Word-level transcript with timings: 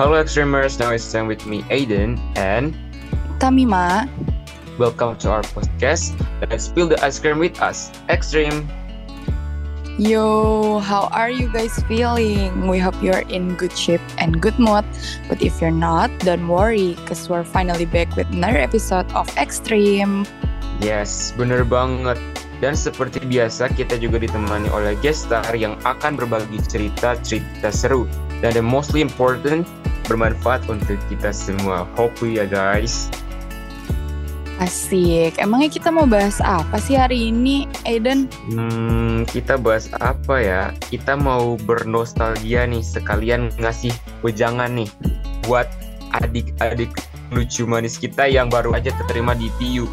Hello 0.00 0.16
Extremers, 0.16 0.80
now 0.80 0.96
it's 0.96 1.12
time 1.12 1.28
with 1.28 1.44
me 1.44 1.60
Aiden 1.68 2.16
and 2.32 2.72
Tamima. 3.36 4.08
welcome 4.80 5.12
to 5.20 5.28
our 5.28 5.44
podcast. 5.52 6.16
Let's 6.40 6.72
spill 6.72 6.88
the 6.88 6.96
ice 7.04 7.20
cream 7.20 7.36
with 7.36 7.60
us. 7.60 7.92
Extreme. 8.08 8.64
Yo, 10.00 10.80
how 10.80 11.12
are 11.12 11.28
you 11.28 11.52
guys 11.52 11.84
feeling? 11.84 12.64
We 12.64 12.80
hope 12.80 12.96
you're 13.04 13.28
in 13.28 13.60
good 13.60 13.76
shape 13.76 14.00
and 14.16 14.40
good 14.40 14.56
mood. 14.56 14.88
But 15.28 15.44
if 15.44 15.60
you're 15.60 15.68
not, 15.68 16.08
don't 16.24 16.48
worry, 16.48 16.96
because 17.04 17.28
we're 17.28 17.44
finally 17.44 17.84
back 17.84 18.16
with 18.16 18.32
another 18.32 18.56
episode 18.56 19.04
of 19.12 19.28
Extreme. 19.36 20.24
Yes, 20.80 21.36
bener 21.36 21.60
banget. 21.68 22.16
Dan 22.64 22.72
seperti 22.72 23.20
biasa 23.28 23.68
kita 23.76 24.00
juga 24.00 24.16
ditemani 24.16 24.72
oleh 24.72 24.96
guest 25.04 25.28
star 25.28 25.52
yang 25.52 25.76
akan 25.84 26.16
berbagi 26.16 26.56
cerita-cerita 26.64 27.68
seru 27.68 28.08
dan 28.40 28.56
the 28.56 28.64
mostly 28.64 29.04
important 29.04 29.68
bermanfaat 30.10 30.66
untuk 30.66 30.98
kita 31.06 31.30
semua. 31.30 31.86
Hopefully 31.94 32.42
ya 32.42 32.50
guys. 32.50 33.06
Asik. 34.60 35.40
Emangnya 35.40 35.72
kita 35.72 35.88
mau 35.88 36.04
bahas 36.04 36.36
apa 36.44 36.76
sih 36.76 36.92
hari 36.98 37.32
ini, 37.32 37.64
Aiden? 37.88 38.28
Hmm, 38.52 39.24
kita 39.24 39.56
bahas 39.56 39.88
apa 40.04 40.36
ya? 40.36 40.62
Kita 40.92 41.16
mau 41.16 41.56
bernostalgia 41.64 42.68
nih 42.68 42.84
sekalian 42.84 43.48
ngasih 43.56 43.94
wejangan 44.20 44.68
nih 44.76 44.90
buat 45.48 45.64
adik-adik 46.12 46.92
lucu 47.32 47.64
manis 47.64 47.96
kita 47.96 48.26
yang 48.28 48.52
baru 48.52 48.76
aja 48.76 48.92
keterima 49.00 49.32
di 49.32 49.48
PU. 49.56 49.88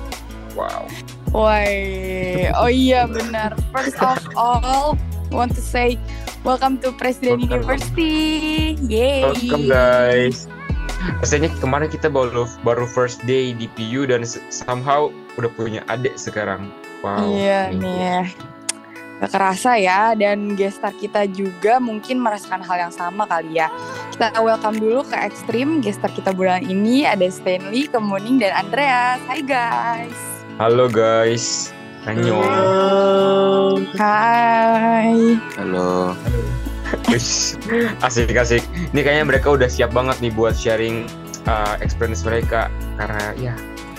Wow. 0.58 0.90
Woi, 1.32 2.50
oh 2.58 2.68
iya 2.68 3.06
benar. 3.06 3.54
First 3.70 4.02
of 4.02 4.20
all, 4.34 4.98
want 5.32 5.54
to 5.56 5.64
say 5.64 6.00
welcome 6.44 6.80
to 6.84 6.92
President 6.96 7.44
Welcome. 7.44 7.64
University. 7.64 8.18
Yay. 8.88 9.24
Welcome 9.24 9.68
guys. 9.68 10.48
Rasanya 11.22 11.54
kemarin 11.62 11.90
kita 11.92 12.10
baru 12.10 12.50
baru 12.66 12.90
first 12.90 13.22
day 13.30 13.54
di 13.54 13.70
PU 13.78 14.10
dan 14.10 14.26
somehow 14.50 15.14
udah 15.38 15.52
punya 15.54 15.82
adik 15.92 16.18
sekarang. 16.18 16.74
Wow. 17.06 17.38
Iya 17.38 17.72
nih. 17.76 18.34
Gak 19.18 19.34
kerasa 19.34 19.82
ya 19.82 20.14
dan 20.14 20.54
gestar 20.54 20.94
kita 20.94 21.26
juga 21.26 21.82
mungkin 21.82 22.22
merasakan 22.22 22.62
hal 22.62 22.90
yang 22.90 22.94
sama 22.94 23.26
kali 23.26 23.58
ya. 23.58 23.70
Kita 24.14 24.38
welcome 24.42 24.78
dulu 24.78 25.02
ke 25.06 25.18
Extreme. 25.18 25.82
Gestar 25.82 26.14
kita 26.14 26.34
bulan 26.34 26.66
ini 26.66 27.06
ada 27.06 27.26
Stanley, 27.26 27.90
Kemuning, 27.90 28.38
dan 28.38 28.54
Andreas. 28.54 29.18
Hai 29.26 29.42
guys. 29.42 30.18
Halo 30.62 30.86
guys. 30.90 31.77
Annyeong. 32.08 33.84
Hai. 34.00 35.36
Halo. 35.60 36.16
Asik 38.08 38.32
asik. 38.32 38.64
Ini 38.96 39.00
kayaknya 39.04 39.26
mereka 39.28 39.52
udah 39.52 39.68
siap 39.68 39.92
banget 39.92 40.16
nih 40.24 40.32
buat 40.32 40.56
sharing 40.56 41.04
uh, 41.52 41.76
experience 41.84 42.24
mereka 42.24 42.72
karena 42.96 43.36
ya 43.36 43.54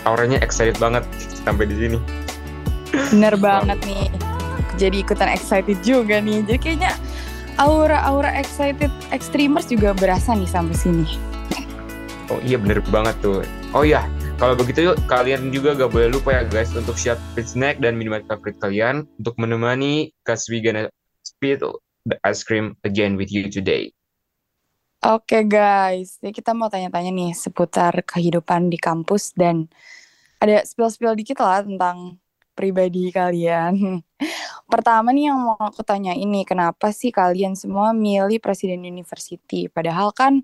auranya 0.08 0.40
excited 0.40 0.80
banget 0.80 1.04
sampai 1.44 1.68
di 1.68 1.76
sini. 1.76 1.98
Bener 3.12 3.36
banget 3.36 3.76
nih. 3.84 4.08
Jadi 4.80 5.04
ikutan 5.04 5.28
excited 5.28 5.76
juga 5.84 6.16
nih. 6.24 6.40
Jadi 6.48 6.58
kayaknya 6.64 6.96
aura-aura 7.60 8.32
excited 8.40 8.88
extremers 9.12 9.68
juga 9.68 9.92
berasa 9.92 10.32
nih 10.32 10.48
sampai 10.48 10.76
sini. 10.80 11.06
Oh 12.32 12.40
iya 12.40 12.56
bener 12.56 12.80
banget 12.88 13.20
tuh. 13.20 13.44
Oh 13.76 13.84
iya, 13.84 14.08
kalau 14.38 14.54
begitu 14.54 14.94
kalian 15.10 15.50
juga 15.50 15.74
gak 15.74 15.90
boleh 15.90 16.14
lupa 16.14 16.30
ya 16.30 16.42
guys 16.46 16.70
untuk 16.78 16.94
siapin 16.94 17.42
snack 17.42 17.82
dan 17.82 17.98
minuman 17.98 18.22
favorit 18.30 18.54
kalian 18.62 19.02
untuk 19.18 19.34
menemani 19.34 20.14
cause 20.22 20.46
we 20.46 20.62
gonna 20.62 20.86
the 22.08 22.16
ice 22.22 22.46
cream 22.46 22.78
again 22.86 23.18
with 23.18 23.28
you 23.34 23.50
today. 23.50 23.90
Oke 24.98 25.46
guys, 25.46 26.18
jadi 26.18 26.34
kita 26.34 26.50
mau 26.58 26.66
tanya-tanya 26.66 27.14
nih 27.14 27.30
seputar 27.30 27.94
kehidupan 28.02 28.66
di 28.66 28.78
kampus 28.78 29.30
dan 29.34 29.70
ada 30.42 30.66
spill-spill 30.66 31.14
dikit 31.14 31.38
lah 31.38 31.62
tentang 31.62 32.18
pribadi 32.58 33.14
kalian. 33.14 34.02
Pertama 34.72 35.14
nih 35.14 35.30
yang 35.30 35.38
mau 35.38 35.58
aku 35.62 35.86
tanya 35.86 36.18
ini, 36.18 36.42
kenapa 36.42 36.90
sih 36.90 37.14
kalian 37.14 37.54
semua 37.54 37.94
milih 37.94 38.42
Presiden 38.42 38.82
University? 38.82 39.70
Padahal 39.70 40.10
kan 40.10 40.42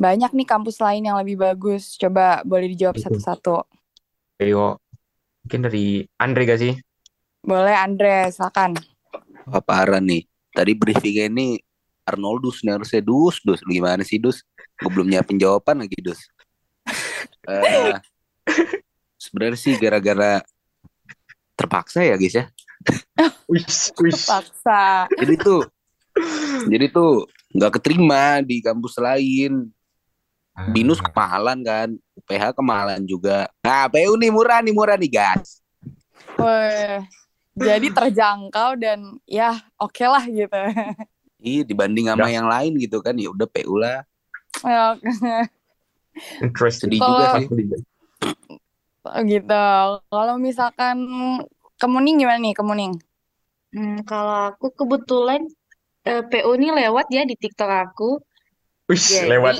banyak 0.00 0.32
nih 0.32 0.48
kampus 0.48 0.80
lain 0.80 1.04
yang 1.04 1.20
lebih 1.20 1.36
bagus. 1.36 2.00
Coba 2.00 2.40
boleh 2.40 2.72
dijawab 2.72 2.96
satu-satu. 2.96 3.68
Ayo, 4.40 4.80
mungkin 5.44 5.60
dari 5.68 6.08
Andre 6.16 6.42
gak 6.48 6.60
sih? 6.64 6.72
Boleh 7.44 7.76
Andre, 7.76 8.32
silakan. 8.32 8.80
Wah 9.44 9.60
parah 9.60 10.00
nih. 10.00 10.24
Tadi 10.56 10.72
briefingnya 10.72 11.28
ini 11.28 11.60
Arnoldus 12.08 12.64
nih 12.64 12.80
harusnya 12.80 13.04
Dus, 13.04 13.44
Dus. 13.44 13.60
Lu 13.60 13.76
gimana 13.76 14.00
sih 14.00 14.16
Dus? 14.16 14.40
Gue 14.80 14.88
belum 14.88 15.12
nyiapin 15.12 15.36
jawaban 15.36 15.84
lagi 15.84 16.00
Dus. 16.00 16.20
Eh, 17.50 17.96
Sebenarnya 19.20 19.58
sih 19.58 19.76
gara-gara 19.76 20.40
terpaksa 21.56 22.00
ya 22.00 22.16
guys 22.16 22.36
ya. 22.36 22.44
Wish, 23.52 23.92
wish. 24.00 24.24
Paksa. 24.24 25.04
Jadi 25.12 25.34
tuh, 25.36 25.68
jadi 26.72 26.88
tuh 26.88 27.28
nggak 27.52 27.80
keterima 27.80 28.40
di 28.40 28.64
kampus 28.64 28.96
lain. 28.96 29.68
Binus 30.68 31.00
kemahalan 31.00 31.64
kan, 31.64 31.88
UPH 32.20 32.52
kemahalan 32.52 33.00
juga. 33.08 33.48
Nah, 33.64 33.88
PU 33.88 34.20
nih 34.20 34.28
murah 34.28 34.60
nih 34.60 34.74
murah 34.76 35.00
nih 35.00 35.08
guys. 35.08 35.64
Weh, 36.36 37.00
jadi 37.56 37.86
terjangkau 37.88 38.76
dan 38.76 39.16
ya 39.24 39.56
oke 39.80 40.04
lah 40.04 40.24
gitu. 40.28 40.60
Iya 41.40 41.64
dibanding 41.64 42.04
sama 42.12 42.28
yang 42.28 42.44
lain 42.44 42.76
gitu 42.76 43.00
kan, 43.00 43.16
ya 43.16 43.32
udah 43.32 43.48
PU 43.48 43.80
lah. 43.80 44.04
Ya, 44.60 44.92
Interesting. 46.44 46.92
Sedih 46.92 47.00
Kalau- 47.00 47.16
juga 47.16 47.28
sih. 47.40 47.46
Oh 49.00 49.20
gitu. 49.24 49.64
Kalau 50.12 50.34
misalkan 50.36 50.96
Kemuning 51.80 52.20
gimana 52.20 52.36
nih 52.36 52.52
Kemuning? 52.52 52.92
Hmm, 53.72 54.04
kalau 54.04 54.52
aku 54.52 54.68
kebetulan 54.76 55.48
eh, 56.04 56.20
PU 56.20 56.52
ini 56.60 56.68
lewat 56.76 57.08
ya 57.08 57.24
di 57.24 57.32
TikTok 57.40 57.72
aku. 57.88 58.20
Wish, 58.92 59.16
Jadi 59.16 59.32
lewat. 59.32 59.56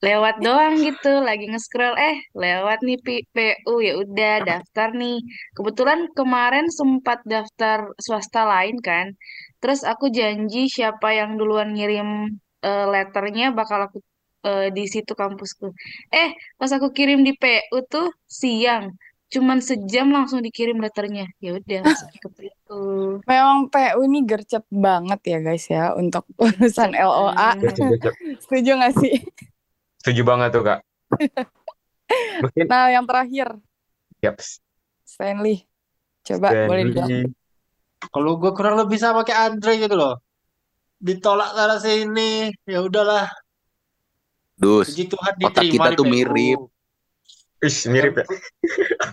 Lewat 0.00 0.40
doang 0.40 0.80
gitu, 0.80 1.12
lagi 1.20 1.44
nge-scroll 1.52 1.92
eh 2.00 2.16
lewat 2.32 2.80
nih 2.86 2.98
P- 3.04 3.26
PU 3.36 3.84
ya 3.84 4.00
udah 4.00 4.34
daftar 4.48 4.88
nih. 4.96 5.20
Kebetulan 5.56 6.08
kemarin 6.16 6.66
sempat 6.72 7.20
daftar 7.28 7.92
swasta 8.00 8.48
lain 8.48 8.76
kan. 8.80 9.12
Terus 9.60 9.84
aku 9.84 10.08
janji 10.08 10.72
siapa 10.72 11.12
yang 11.12 11.36
duluan 11.36 11.76
ngirim 11.76 12.32
eh, 12.64 12.86
letternya 12.88 13.52
bakal 13.52 13.78
aku 13.92 13.98
eh, 14.48 14.72
di 14.72 14.84
situ 14.88 15.12
kampusku. 15.12 15.68
Eh, 16.08 16.32
pas 16.56 16.72
aku 16.72 16.88
kirim 16.96 17.20
di 17.20 17.36
PU 17.36 17.78
tuh 17.84 18.08
siang. 18.24 18.96
Cuman 19.30 19.62
sejam 19.62 20.10
langsung 20.10 20.40
dikirim 20.42 20.80
letternya. 20.82 21.28
Ya 21.44 21.54
udah, 21.54 21.86
ke 22.18 22.28
PU. 22.34 22.80
Memang 23.28 23.70
PU 23.70 24.00
ini 24.08 24.26
gercep 24.26 24.64
banget 24.72 25.20
ya 25.22 25.38
guys 25.44 25.64
ya 25.70 25.92
untuk 25.94 26.24
urusan 26.40 26.96
LOA. 26.96 27.54
Setuju 28.42 28.70
gak 28.80 28.94
sih? 28.98 29.14
Setuju 30.00 30.22
banget 30.24 30.48
tuh 30.56 30.64
kak. 30.64 30.80
Mungkin, 32.42 32.64
Nah 32.66 32.88
yang 32.90 33.04
terakhir 33.04 33.54
yaps. 34.24 34.64
Stanley. 35.04 35.68
Coba 36.24 36.48
boleh 36.66 36.88
dijawab. 36.88 37.08
Stanley. 37.08 37.32
Kalau 38.00 38.32
gue 38.40 38.52
kurang 38.56 38.80
lebih 38.80 38.96
sama 38.96 39.20
kayak 39.28 39.40
Andre 39.52 39.72
gitu 39.76 39.92
loh. 39.92 40.24
Ditolak 41.00 41.52
sana 41.52 41.76
sini, 41.76 42.48
ya 42.64 42.80
udahlah. 42.80 43.28
Dus, 44.56 44.92
Puji 44.92 45.08
Tuhan 45.08 45.32
Otak 45.36 45.64
diterima 45.64 45.88
kita 45.88 45.88
di 45.88 45.96
tuh 45.96 46.04
PU. 46.04 46.12
mirip. 46.12 46.60
Wish, 47.60 47.80
mirip 47.88 48.14
ya. 48.20 48.26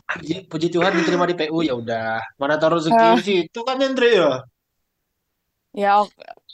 Puji, 0.07 0.35
puji 0.47 0.67
Tuhan 0.71 0.91
diterima 0.95 1.27
di 1.27 1.35
PU 1.35 1.59
ya 1.63 1.75
udah. 1.75 2.19
Mana 2.39 2.55
taruh 2.55 2.79
rezeki 2.79 3.09
sih? 3.23 3.39
Itu 3.47 3.63
kan 3.67 3.79
Andre 3.79 4.09
ya. 4.11 4.31
Ya 5.75 5.91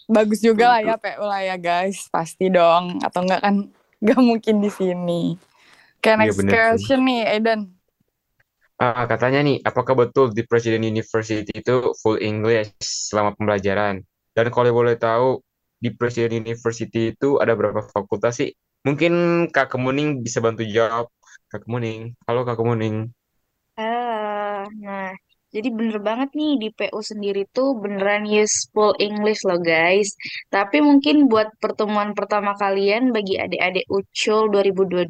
bagus 0.10 0.42
juga 0.42 0.74
lah 0.74 0.82
ya 0.82 0.96
PU 0.98 1.22
lah 1.26 1.42
ya 1.42 1.58
guys. 1.58 2.10
Pasti 2.10 2.50
dong. 2.50 3.02
Atau 3.02 3.26
enggak 3.26 3.42
kan 3.46 3.74
gak 4.04 4.20
mungkin 4.20 4.60
di 4.60 4.70
sini. 4.70 5.22
Iya, 6.20 6.20
next 6.20 6.38
bener 6.38 6.58
sih. 6.70 6.84
question 6.84 7.00
nih 7.08 7.22
Eden. 7.40 7.62
Ah, 8.84 9.08
katanya 9.08 9.40
nih, 9.48 9.58
apakah 9.64 9.96
betul 9.96 10.36
di 10.36 10.44
Presiden 10.44 10.84
University 10.84 11.48
itu 11.56 11.96
full 12.04 12.20
English 12.20 12.74
selama 12.84 13.32
pembelajaran? 13.38 14.04
Dan 14.36 14.46
kalau 14.52 14.74
boleh 14.76 15.00
tahu, 15.00 15.40
di 15.80 15.90
Presiden 15.96 16.44
University 16.44 17.16
itu 17.16 17.40
ada 17.40 17.54
berapa 17.56 17.80
fakultas 17.96 18.44
sih? 18.44 18.52
Mungkin 18.84 19.14
Kak 19.56 19.72
Kemuning 19.72 20.20
bisa 20.26 20.44
bantu 20.44 20.68
jawab. 20.68 21.08
Kak 21.48 21.64
Kemuning, 21.64 22.12
halo 22.28 22.44
Kak 22.44 22.60
Kemuning. 22.60 23.08
Ah, 23.78 24.68
nah, 24.82 25.14
Jadi 25.54 25.70
bener 25.70 26.02
banget 26.02 26.34
nih 26.34 26.54
di 26.58 26.70
PU 26.74 27.00
sendiri 27.00 27.46
tuh 27.54 27.78
beneran 27.78 28.26
useful 28.26 28.98
English 28.98 29.46
loh 29.46 29.62
guys. 29.62 30.18
Tapi 30.50 30.82
mungkin 30.82 31.30
buat 31.30 31.54
pertemuan 31.62 32.18
pertama 32.18 32.58
kalian 32.58 33.14
bagi 33.14 33.38
adik-adik 33.38 33.86
Ucul 33.86 34.50
2022 34.50 35.06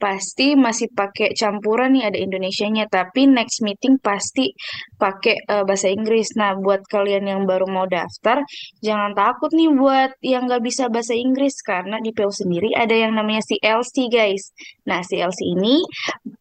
pasti 0.00 0.56
masih 0.56 0.88
pakai 0.96 1.36
campuran 1.36 1.92
nih 1.92 2.08
ada 2.08 2.18
Indonesianya. 2.18 2.88
Tapi 2.88 3.28
next 3.28 3.60
meeting 3.60 4.00
pasti 4.00 4.50
pakai 4.96 5.44
eh, 5.44 5.64
bahasa 5.68 5.92
Inggris. 5.92 6.32
Nah 6.40 6.56
buat 6.56 6.80
kalian 6.88 7.28
yang 7.28 7.42
baru 7.44 7.68
mau 7.68 7.84
daftar 7.84 8.40
jangan 8.80 9.12
takut 9.12 9.52
nih 9.52 9.70
buat 9.76 10.10
yang 10.24 10.48
nggak 10.48 10.64
bisa 10.64 10.88
bahasa 10.88 11.12
Inggris 11.12 11.60
karena 11.60 12.00
di 12.00 12.10
PU 12.16 12.32
sendiri 12.32 12.72
ada 12.72 12.96
yang 12.96 13.12
namanya 13.12 13.44
CLC 13.44 14.08
guys. 14.08 14.56
Nah 14.88 15.04
CLC 15.04 15.44
ini 15.54 15.84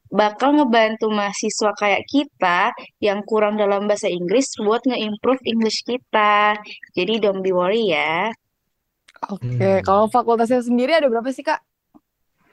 bakal 0.10 0.58
ngebantu 0.58 1.12
mahasiswa 1.14 1.72
kayak 1.78 2.02
kita 2.10 2.74
yang 2.98 3.22
kurang 3.30 3.62
dalam 3.62 3.86
bahasa 3.86 4.10
Inggris 4.10 4.58
buat 4.58 4.82
nge-improve 4.88 5.44
English 5.46 5.86
kita. 5.86 6.58
Jadi 6.98 7.14
don't 7.22 7.46
be 7.46 7.54
worry 7.54 7.94
ya. 7.94 8.34
Oke, 9.30 9.46
Hmm. 9.60 9.84
kalau 9.84 10.08
fakultasnya 10.08 10.64
sendiri 10.64 10.96
ada 10.96 11.12
berapa 11.12 11.28
sih 11.36 11.44
Kak? 11.44 11.60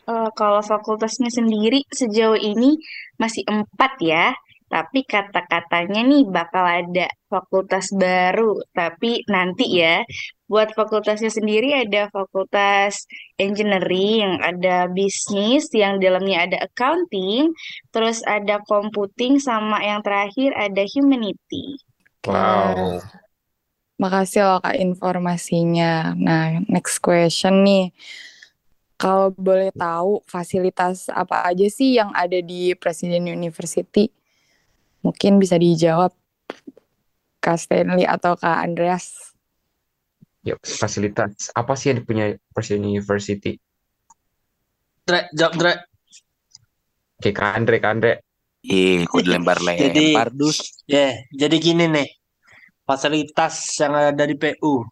Eh, 0.06 0.30
kalau 0.38 0.62
fakultasnya 0.62 1.34
sendiri 1.34 1.82
sejauh 1.90 2.38
ini 2.38 2.78
masih 3.18 3.42
empat 3.50 3.98
ya. 3.98 4.30
Tapi 4.66 5.06
kata-katanya 5.06 6.02
nih 6.02 6.26
bakal 6.26 6.66
ada 6.66 7.06
fakultas 7.30 7.86
baru. 7.94 8.54
Tapi 8.74 9.22
nanti 9.30 9.78
ya, 9.78 10.02
buat 10.50 10.74
fakultasnya 10.74 11.30
sendiri 11.30 11.74
ada 11.74 12.10
fakultas 12.10 13.06
engineering, 13.38 14.42
ada 14.42 14.90
bisnis, 14.90 15.70
yang 15.70 16.02
di 16.02 16.10
dalamnya 16.10 16.50
ada 16.50 16.58
accounting, 16.66 17.54
terus 17.94 18.26
ada 18.26 18.58
computing, 18.66 19.38
sama 19.38 19.82
yang 19.86 20.02
terakhir 20.02 20.50
ada 20.58 20.82
humanity. 20.82 21.78
Wow. 22.26 23.02
Makasih 24.02 24.42
loh 24.50 24.58
Kak 24.62 24.78
informasinya. 24.82 26.10
Nah, 26.18 26.58
next 26.66 26.98
question 26.98 27.62
nih. 27.62 27.94
Kalau 28.96 29.28
boleh 29.36 29.68
tahu 29.76 30.24
fasilitas 30.24 31.12
apa 31.12 31.44
aja 31.44 31.68
sih 31.68 32.00
yang 32.00 32.16
ada 32.16 32.40
di 32.40 32.72
Presiden 32.72 33.28
University? 33.28 34.08
Mungkin 35.04 35.36
bisa 35.36 35.60
dijawab 35.60 36.16
Kak 37.44 37.60
Stanley 37.60 38.08
atau 38.08 38.40
Kak 38.40 38.64
Andreas. 38.64 39.36
Yuk, 40.48 40.64
fasilitas 40.64 41.52
apa 41.52 41.76
sih 41.76 41.92
yang 41.92 42.08
punya 42.08 42.40
Presiden 42.56 42.88
University? 42.88 43.60
Dre, 45.04 45.28
jawab 45.36 45.54
Dre. 45.60 45.72
Oke, 47.20 47.30
Kak 47.36 47.52
Andre, 47.52 47.76
Kak 47.78 47.92
Andre. 47.92 48.12
Ih, 48.66 49.06
kok 49.06 49.22
dilempar-lempar, 49.22 50.34
dus. 50.34 50.82
Ya, 50.90 51.14
jadi 51.30 51.56
gini 51.60 51.86
nih. 51.86 52.08
Fasilitas 52.82 53.62
yang 53.78 53.94
ada 53.94 54.24
di 54.26 54.34
PU. 54.34 54.82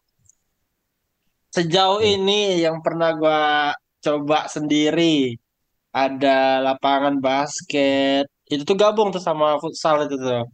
Sejauh 1.55 2.03
Hmm. 2.03 2.15
ini 2.19 2.63
yang 2.63 2.83
pernah 2.83 3.15
gua 3.15 3.71
coba 4.05 4.45
sendiri 4.53 5.41
ada 5.95 6.61
lapangan 6.61 7.23
basket. 7.23 8.27
Itu 8.51 8.67
tuh 8.69 8.77
gabung 8.77 9.15
tuh 9.15 9.23
sama 9.23 9.57
futsal 9.63 10.05
itu 10.05 10.19
tuh. 10.19 10.45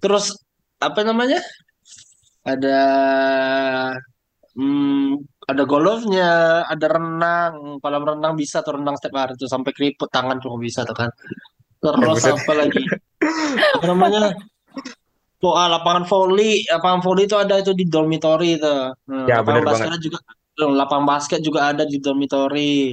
Terus 0.00 0.32
apa 0.80 1.04
namanya? 1.04 1.42
Ada 2.46 2.80
hmm, 4.56 5.20
ada 5.50 5.62
golfnya, 5.66 6.64
ada 6.64 6.86
renang. 6.86 7.82
Kolam 7.82 8.06
renang 8.06 8.32
bisa 8.38 8.62
tuh 8.62 8.78
renang 8.78 8.96
setiap 8.96 9.26
hari 9.26 9.34
tuh 9.36 9.50
sampai 9.50 9.74
keriput 9.74 10.08
tangan 10.08 10.38
cuma 10.38 10.56
bisa 10.56 10.86
tuh 10.86 10.96
kan. 10.96 11.10
Terus 11.82 12.22
buset. 12.22 12.32
apa 12.38 12.52
lagi? 12.54 12.82
Apa 13.76 13.84
namanya? 13.90 14.32
Oh, 15.40 15.56
ah, 15.56 15.72
lapangan 15.72 16.04
volley, 16.04 16.68
lapangan 16.68 17.00
volley 17.00 17.24
itu 17.24 17.32
ada 17.32 17.56
itu 17.56 17.72
di 17.72 17.88
dormitory 17.88 18.60
itu. 18.60 18.76
Hmm, 19.08 19.24
Ya, 19.24 19.40
lapangan 19.40 19.72
basket 19.72 19.96
juga, 20.04 20.20
lapangan 20.68 21.06
basket 21.08 21.40
juga 21.46 21.60
ada 21.72 21.84
di 21.88 21.96
dormitory. 22.04 22.92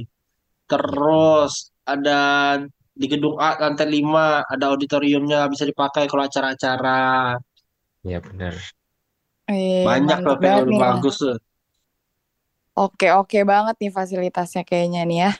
Terus 0.70 1.52
ada 1.84 2.20
di 3.00 3.06
gedung 3.12 3.36
A 3.38 3.56
lantai 3.62 3.86
5 3.88 4.42
ada 4.44 4.64
auditoriumnya 4.72 5.46
bisa 5.52 5.64
dipakai 5.70 6.04
kalau 6.10 6.24
acara-acara. 6.28 7.36
Ya, 8.06 8.18
benar. 8.22 8.54
Eh, 9.48 9.84
Banyak 9.86 10.18
loh 10.26 10.36
banget 10.40 10.64
nih. 10.72 10.78
bagus 10.80 11.16
tuh. 11.22 11.36
Oke, 12.78 13.10
oke 13.10 13.38
banget 13.42 13.74
nih 13.82 13.90
fasilitasnya 13.90 14.62
kayaknya 14.62 15.00
nih 15.10 15.18
ya. 15.26 15.30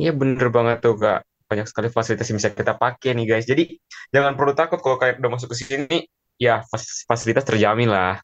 Iya, 0.00 0.10
bener 0.20 0.48
banget 0.56 0.76
tuh, 0.84 0.94
Kak. 0.96 1.20
Banyak 1.48 1.66
sekali 1.68 1.88
fasilitas 1.92 2.26
yang 2.28 2.38
bisa 2.40 2.52
kita 2.54 2.72
pakai 2.76 3.10
nih, 3.16 3.24
guys. 3.28 3.46
Jadi, 3.50 3.76
jangan 4.14 4.32
perlu 4.38 4.52
takut 4.56 4.78
kalau 4.80 4.96
kayak 5.00 5.20
udah 5.20 5.30
masuk 5.32 5.48
ke 5.52 5.56
sini, 5.64 5.96
ya 6.40 6.62
fas- 6.70 7.04
fasilitas 7.08 7.44
terjamin 7.44 7.88
lah. 7.90 8.20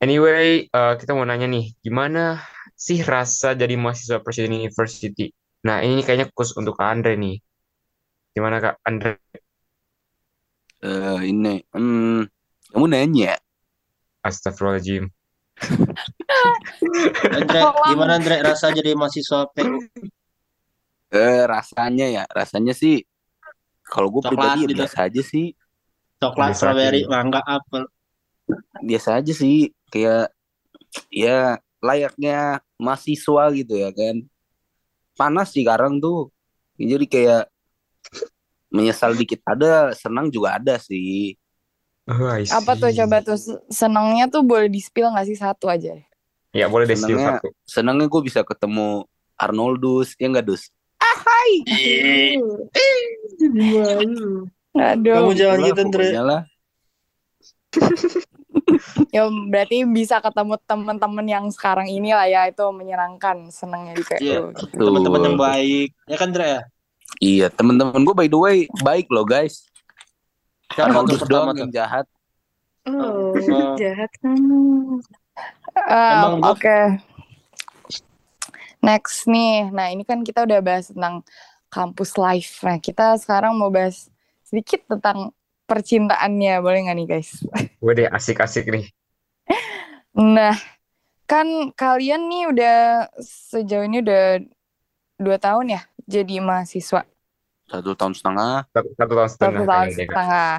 Anyway, 0.00 0.68
eh, 0.68 0.94
kita 1.00 1.16
mau 1.16 1.24
nanya 1.24 1.48
nih, 1.48 1.72
gimana 1.84 2.40
sih 2.76 3.00
rasa 3.00 3.56
jadi 3.56 3.74
mahasiswa 3.74 4.20
Presiden 4.20 4.60
University? 4.60 5.32
Nah, 5.64 5.80
ini 5.82 6.04
kayaknya 6.04 6.28
khusus 6.30 6.54
untuk 6.60 6.76
Kak 6.76 6.92
Andre 6.92 7.16
nih. 7.16 7.40
Gimana 8.36 8.60
Kak 8.60 8.76
Andre? 8.84 9.16
Eh, 10.84 11.20
ini, 11.24 11.64
hmm, 11.72 12.28
kamu 12.70 12.86
nanya. 12.86 13.34
Astagfirullahaladzim. 14.22 15.08
Andre, 17.32 17.60
gimana 17.88 18.20
Andre 18.20 18.44
rasa 18.44 18.70
jadi 18.76 18.92
mahasiswa 18.92 19.48
PU? 19.56 19.80
Eh, 21.16 21.42
rasanya 21.48 22.06
ya, 22.12 22.24
rasanya 22.28 22.76
sih, 22.76 23.00
kalau 23.86 24.10
gue 24.10 24.20
pribadi 24.26 24.66
ya 24.66 24.68
gitu. 24.68 24.78
biasa 24.84 24.98
aja 25.06 25.22
sih, 25.22 25.46
Coklat, 26.16 26.52
Biasa 26.52 26.60
strawberry, 26.60 27.00
aja. 27.06 27.12
mangga, 27.12 27.40
apel. 27.46 27.82
biasa 28.82 29.08
aja 29.22 29.32
sih, 29.32 29.70
kayak 29.92 30.32
ya 31.12 31.60
layaknya 31.80 32.58
mahasiswa 32.76 33.44
gitu 33.52 33.74
ya 33.76 33.90
kan. 33.92 34.24
Panas 35.16 35.52
sih 35.52 35.64
sekarang 35.64 35.96
tuh, 35.96 36.28
jadi 36.76 37.06
kayak 37.08 37.44
menyesal 38.68 39.16
dikit 39.16 39.40
ada, 39.48 39.96
senang 39.96 40.28
juga 40.28 40.60
ada 40.60 40.76
sih. 40.76 41.36
Oh, 42.06 42.30
Apa 42.30 42.78
tuh 42.78 42.92
coba 42.94 43.18
tuh 43.24 43.34
senangnya 43.66 44.30
tuh 44.30 44.46
boleh 44.46 44.70
di-spill 44.70 45.10
nggak 45.10 45.26
sih 45.26 45.34
satu 45.34 45.66
aja? 45.66 45.96
Ya, 46.54 46.70
boleh 46.70 46.86
deh 46.86 46.94
spill 46.94 47.16
Senangnya- 47.18 47.40
satu. 47.42 47.48
Senangnya 47.66 48.06
gue 48.06 48.22
bisa 48.22 48.40
ketemu 48.46 49.08
Arnoldus, 49.36 50.14
ya 50.16 50.30
enggak 50.30 50.46
Dus? 50.46 50.70
Aduh. 54.76 55.14
Kamu 55.16 55.32
jangan 55.34 55.58
gitu 55.64 55.80
Andre. 55.82 56.06
Ya 59.14 59.22
berarti 59.30 59.86
bisa 59.86 60.18
ketemu 60.18 60.58
teman-teman 60.66 61.22
yang 61.22 61.46
sekarang 61.48 61.86
ini 61.86 62.10
lah 62.10 62.26
ya 62.26 62.50
itu 62.50 62.66
menyenangkan 62.68 63.46
senangnya 63.48 63.94
di 63.94 64.02
PU. 64.02 64.18
Iya. 64.18 64.38
gitu. 64.52 64.74
Teman-teman 64.74 65.20
yang 65.22 65.38
baik. 65.38 65.88
Ya 66.04 66.16
kan 66.18 66.34
Andre 66.34 66.46
ya? 66.46 66.60
Iya, 67.16 67.46
temen-temen 67.48 68.02
gue 68.02 68.14
by 68.14 68.26
the 68.26 68.36
way 68.36 68.56
baik 68.82 69.06
loh 69.08 69.22
guys. 69.22 69.62
Siapa 70.74 70.90
tuh 70.90 70.98
Arnoldus 70.98 71.20
pertama 71.22 71.54
doang 71.54 71.58
yang 71.62 71.72
jahat. 71.72 72.06
Oh, 72.86 73.30
Oh. 73.34 73.74
jahat 73.78 74.10
kamu. 74.18 74.98
Eh, 75.76 76.12
Emang 76.12 76.42
gua- 76.42 76.54
Oke. 76.54 76.78
Next 78.78 79.26
nih, 79.26 79.66
nah 79.70 79.90
ini 79.90 80.02
kan 80.02 80.22
kita 80.22 80.42
udah 80.42 80.62
bahas 80.62 80.90
tentang 80.90 81.22
kampus 81.66 82.14
life. 82.14 82.62
Nah 82.62 82.78
kita 82.78 83.18
sekarang 83.18 83.54
mau 83.54 83.70
bahas 83.70 84.06
sedikit 84.42 84.86
tentang 84.86 85.34
percintaannya, 85.66 86.62
boleh 86.62 86.86
nggak 86.86 86.96
nih 86.96 87.06
guys? 87.06 87.42
Gue 87.82 87.92
deh 87.92 88.08
asik-asik 88.08 88.70
nih. 88.70 88.86
Nah, 90.16 90.56
kan 91.28 91.74
kalian 91.74 92.30
nih 92.30 92.42
udah 92.48 92.76
sejauh 93.20 93.84
ini 93.84 94.00
udah 94.00 94.40
dua 95.18 95.36
tahun 95.36 95.76
ya 95.76 95.82
jadi 96.06 96.38
mahasiswa 96.40 97.02
Satu 97.66 97.98
tahun 97.98 98.14
setengah. 98.14 98.70
Satu, 98.70 98.88
satu 98.94 99.12
tahun 99.12 99.30
setengah. 99.34 99.58
satu 99.58 99.66
tahun 99.66 99.88
setengah. 99.90 100.52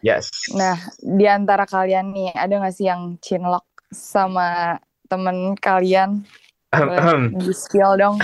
Yes. 0.00 0.26
Nah, 0.56 0.76
di 0.96 1.24
antara 1.28 1.68
kalian 1.68 2.12
nih 2.16 2.32
ada 2.32 2.56
nggak 2.56 2.72
sih 2.72 2.88
yang 2.88 3.20
cinlok 3.20 3.68
sama 3.92 4.80
temen 5.12 5.52
kalian? 5.60 6.24
Boleh 6.72 7.36
di-spill 7.36 8.00
dong. 8.00 8.16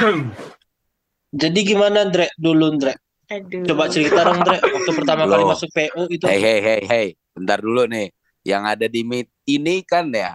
Jadi 1.31 1.59
gimana 1.63 2.09
Andre 2.09 2.33
dulu 2.41 2.75
Andre? 2.75 2.97
Aduh. 3.31 3.63
Coba 3.63 3.87
cerita 3.87 4.27
dong 4.27 4.43
Andre. 4.43 4.59
Waktu 4.59 4.91
pertama 4.99 5.23
kali 5.31 5.43
Loh. 5.47 5.51
masuk 5.55 5.71
PU 5.71 6.03
itu. 6.11 6.25
Hey 6.27 6.41
hey 6.43 6.59
hey 6.59 6.81
hey, 6.83 7.07
bentar 7.31 7.63
dulu 7.63 7.87
nih. 7.87 8.11
Yang 8.43 8.63
ada 8.67 8.87
di 8.91 9.01
meet 9.07 9.29
ini 9.47 9.87
kan 9.87 10.11
ya 10.11 10.35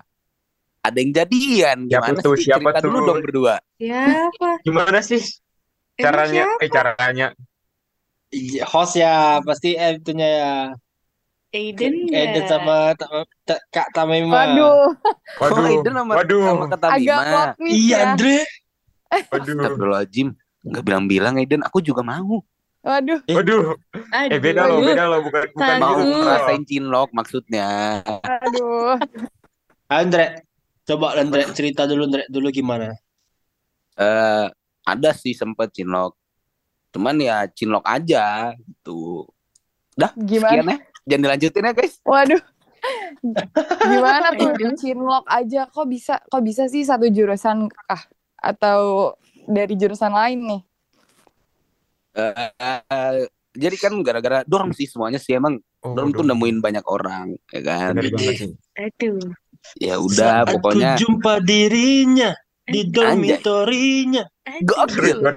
ada 0.79 0.97
yang 1.01 1.11
jadian. 1.11 1.77
Siapa 1.91 2.07
Gimana 2.13 2.19
tuh? 2.23 2.33
sih? 2.39 2.45
Siapa 2.47 2.69
Cerita 2.71 2.79
dulu 2.85 2.97
tuh? 2.97 3.05
dong 3.11 3.19
berdua. 3.19 3.55
Siapa? 3.75 4.49
Gimana 4.65 4.99
sih 5.03 5.21
caranya? 5.99 6.43
siapa? 6.47 6.63
Eh, 6.63 6.69
caranya. 6.71 7.27
Iya, 8.31 8.63
host 8.67 8.95
ya 8.95 9.39
pasti 9.43 9.75
eh, 9.75 9.99
itunya 9.99 10.29
ya. 10.29 10.51
Aiden 11.55 12.11
Eden 12.11 12.43
ya? 12.43 12.51
sama 12.51 12.91
Ta- 12.99 13.23
Ta- 13.47 13.63
Kak 13.71 13.87
Tamima. 13.95 14.43
Waduh, 14.43 14.91
Waduh. 15.39 15.55
Oh, 15.55 15.67
Aiden 15.71 15.93
sama, 15.95 16.13
Waduh. 16.19 16.43
sama 16.43 16.65
agak 16.67 16.99
Bima. 16.99 17.23
plot 17.31 17.49
twist 17.59 17.75
Iya 17.75 17.95
ya. 17.95 17.99
Andre. 18.11 18.37
Waduh. 19.31 19.55
Astagfirullahaladzim. 19.55 20.27
Nggak 20.67 20.83
bilang-bilang 20.83 21.33
Aiden, 21.39 21.61
aku 21.63 21.79
juga 21.79 22.03
mau. 22.03 22.43
Waduh, 22.85 23.17
Waduh, 23.25 23.73
eh 24.13 24.37
beda 24.37 24.69
loh, 24.69 24.77
Aduh. 24.77 24.87
beda 24.93 25.03
loh, 25.09 25.19
bukan 25.25 25.41
bukan 25.57 25.65
Tahu. 25.73 25.81
Mau 25.81 25.95
gitu. 25.97 26.17
ngerasain 26.21 26.63
cinlok 26.69 27.09
maksudnya. 27.17 27.67
aduh. 28.21 28.93
Andre, 29.89 30.45
coba 30.85 31.17
Andre 31.17 31.49
cerita 31.49 31.89
dulu 31.89 32.05
Andre 32.05 32.29
dulu 32.29 32.53
gimana? 32.53 32.93
Eh 33.97 34.45
ada 34.85 35.09
sih 35.17 35.33
sempet 35.33 35.73
cinlok. 35.73 36.13
Cuman 36.93 37.17
ya 37.17 37.49
cinlok 37.49 37.81
aja 37.83 38.53
gitu. 38.53 39.25
Dah, 39.97 40.13
Gimana? 40.13 40.53
sekian 40.53 40.69
ya. 40.69 40.77
Jangan 41.09 41.21
dilanjutin 41.25 41.65
ya 41.65 41.73
guys. 41.73 41.95
Waduh. 42.05 42.41
Gimana 43.81 44.27
tuh 44.37 44.49
Aduh. 44.53 44.77
cinlok 44.77 45.25
aja 45.25 45.65
kok 45.65 45.87
bisa 45.89 46.21
kok 46.21 46.43
bisa 46.45 46.69
sih 46.69 46.85
satu 46.85 47.09
jurusan 47.09 47.65
kah 47.65 48.05
atau 48.37 49.13
dari 49.49 49.73
jurusan 49.73 50.13
lain 50.13 50.39
nih? 50.45 50.61
Eh, 52.15 52.51
eh, 52.55 53.27
jadi 53.55 53.75
kan 53.75 53.91
gara-gara 54.03 54.43
dorm 54.47 54.71
sih 54.71 54.87
semuanya 54.87 55.19
sih 55.19 55.35
emang 55.35 55.59
Oh, 55.85 55.93
dorm 55.93 56.09
tuh 56.09 56.25
nemuin 56.25 56.65
banyak 56.65 56.85
orang 56.89 57.37
ya 57.53 57.61
kan. 57.61 57.93
Aduh. 57.93 59.21
Ya 59.77 60.01
udah 60.01 60.41
Saat 60.41 60.49
pokoknya 60.49 60.97
jumpa 60.97 61.37
dirinya 61.45 62.33
di 62.65 62.89
dormitorinya, 62.89 64.25
gokil. 64.65 65.21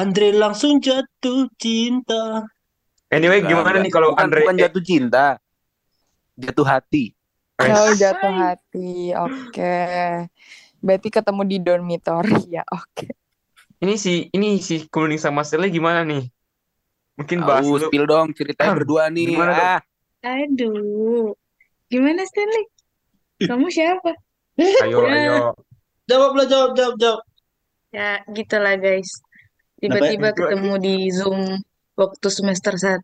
Andre 0.00 0.28
langsung 0.32 0.80
jatuh 0.80 1.52
cinta. 1.60 2.48
Anyway, 3.12 3.44
gimana 3.44 3.84
nih 3.84 3.92
kalau 3.92 4.16
bukan, 4.16 4.24
Andre 4.24 4.40
bukan 4.48 4.56
jatuh 4.64 4.82
cinta. 4.84 5.26
Jatuh 6.40 6.64
hati. 6.64 7.12
Oh 7.60 7.92
jatuh 7.92 8.32
hati, 8.32 9.12
oke. 9.12 9.76
Berarti 10.80 11.08
ketemu 11.12 11.42
di 11.44 11.56
dormitory 11.60 12.48
ya, 12.48 12.64
oke. 12.64 13.12
Ini 13.80 13.94
si 13.96 14.28
ini 14.30 14.60
si 14.60 14.84
Kuning 14.86 15.16
sama 15.16 15.40
Stanley 15.40 15.70
gimana 15.70 16.04
nih? 16.04 16.28
Mungkin 17.16 17.44
bahas 17.44 17.64
dulu. 17.64 17.88
spill 17.88 18.04
dong 18.04 18.32
ceritanya 18.32 18.72
Ah, 18.72 18.76
berdua 18.76 19.02
nih. 19.08 19.26
gimana 19.28 19.52
dong? 19.52 19.66
Ah, 19.66 19.80
Aduh. 20.40 21.32
Gimana 21.86 22.24
Stanley? 22.24 22.64
Kamu 23.40 23.66
siapa? 23.68 24.12
Ayo, 24.84 25.04
ayo. 25.04 25.56
Jawab 26.04 26.32
lah, 26.34 26.46
jawab, 26.46 26.70
jawab, 26.76 26.94
jawab. 26.96 27.20
Ya, 27.90 28.20
gitulah 28.28 28.76
guys. 28.76 29.08
Tiba-tiba 29.80 30.30
ketemu 30.30 30.72
di 30.76 30.94
Zoom 31.08 31.40
waktu 31.96 32.28
semester 32.28 32.76
1. 32.76 33.00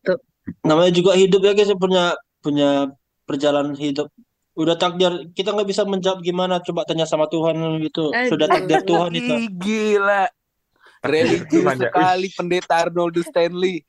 Namanya 0.62 0.92
juga 0.92 1.16
hidup 1.16 1.40
ya 1.40 1.52
guys, 1.52 1.72
punya 1.74 2.12
punya 2.38 2.92
perjalanan 3.24 3.72
hidup. 3.74 4.12
Udah 4.52 4.76
takdir, 4.76 5.32
kita 5.32 5.52
nggak 5.52 5.68
bisa 5.68 5.84
menjawab 5.84 6.20
gimana. 6.20 6.60
Coba 6.60 6.84
tanya 6.84 7.04
sama 7.04 7.28
Tuhan 7.28 7.56
gitu. 7.80 8.12
Aduh. 8.12 8.28
Sudah 8.28 8.46
takdir 8.46 8.80
Tuhan 8.84 9.10
itu. 9.12 9.34
gila. 9.56 10.28
Religius 11.04 11.64
sekali 11.76 12.28
pendeta 12.32 12.74
Arnold 12.86 13.16
Stanley. 13.24 13.84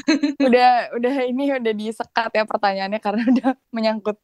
Udah 0.40 0.96
udah 0.96 1.14
ini 1.28 1.52
udah 1.52 1.76
disekat 1.76 2.32
ya 2.32 2.48
pertanyaannya 2.48 3.00
karena 3.04 3.20
udah 3.20 3.50
menyangkut 3.68 4.16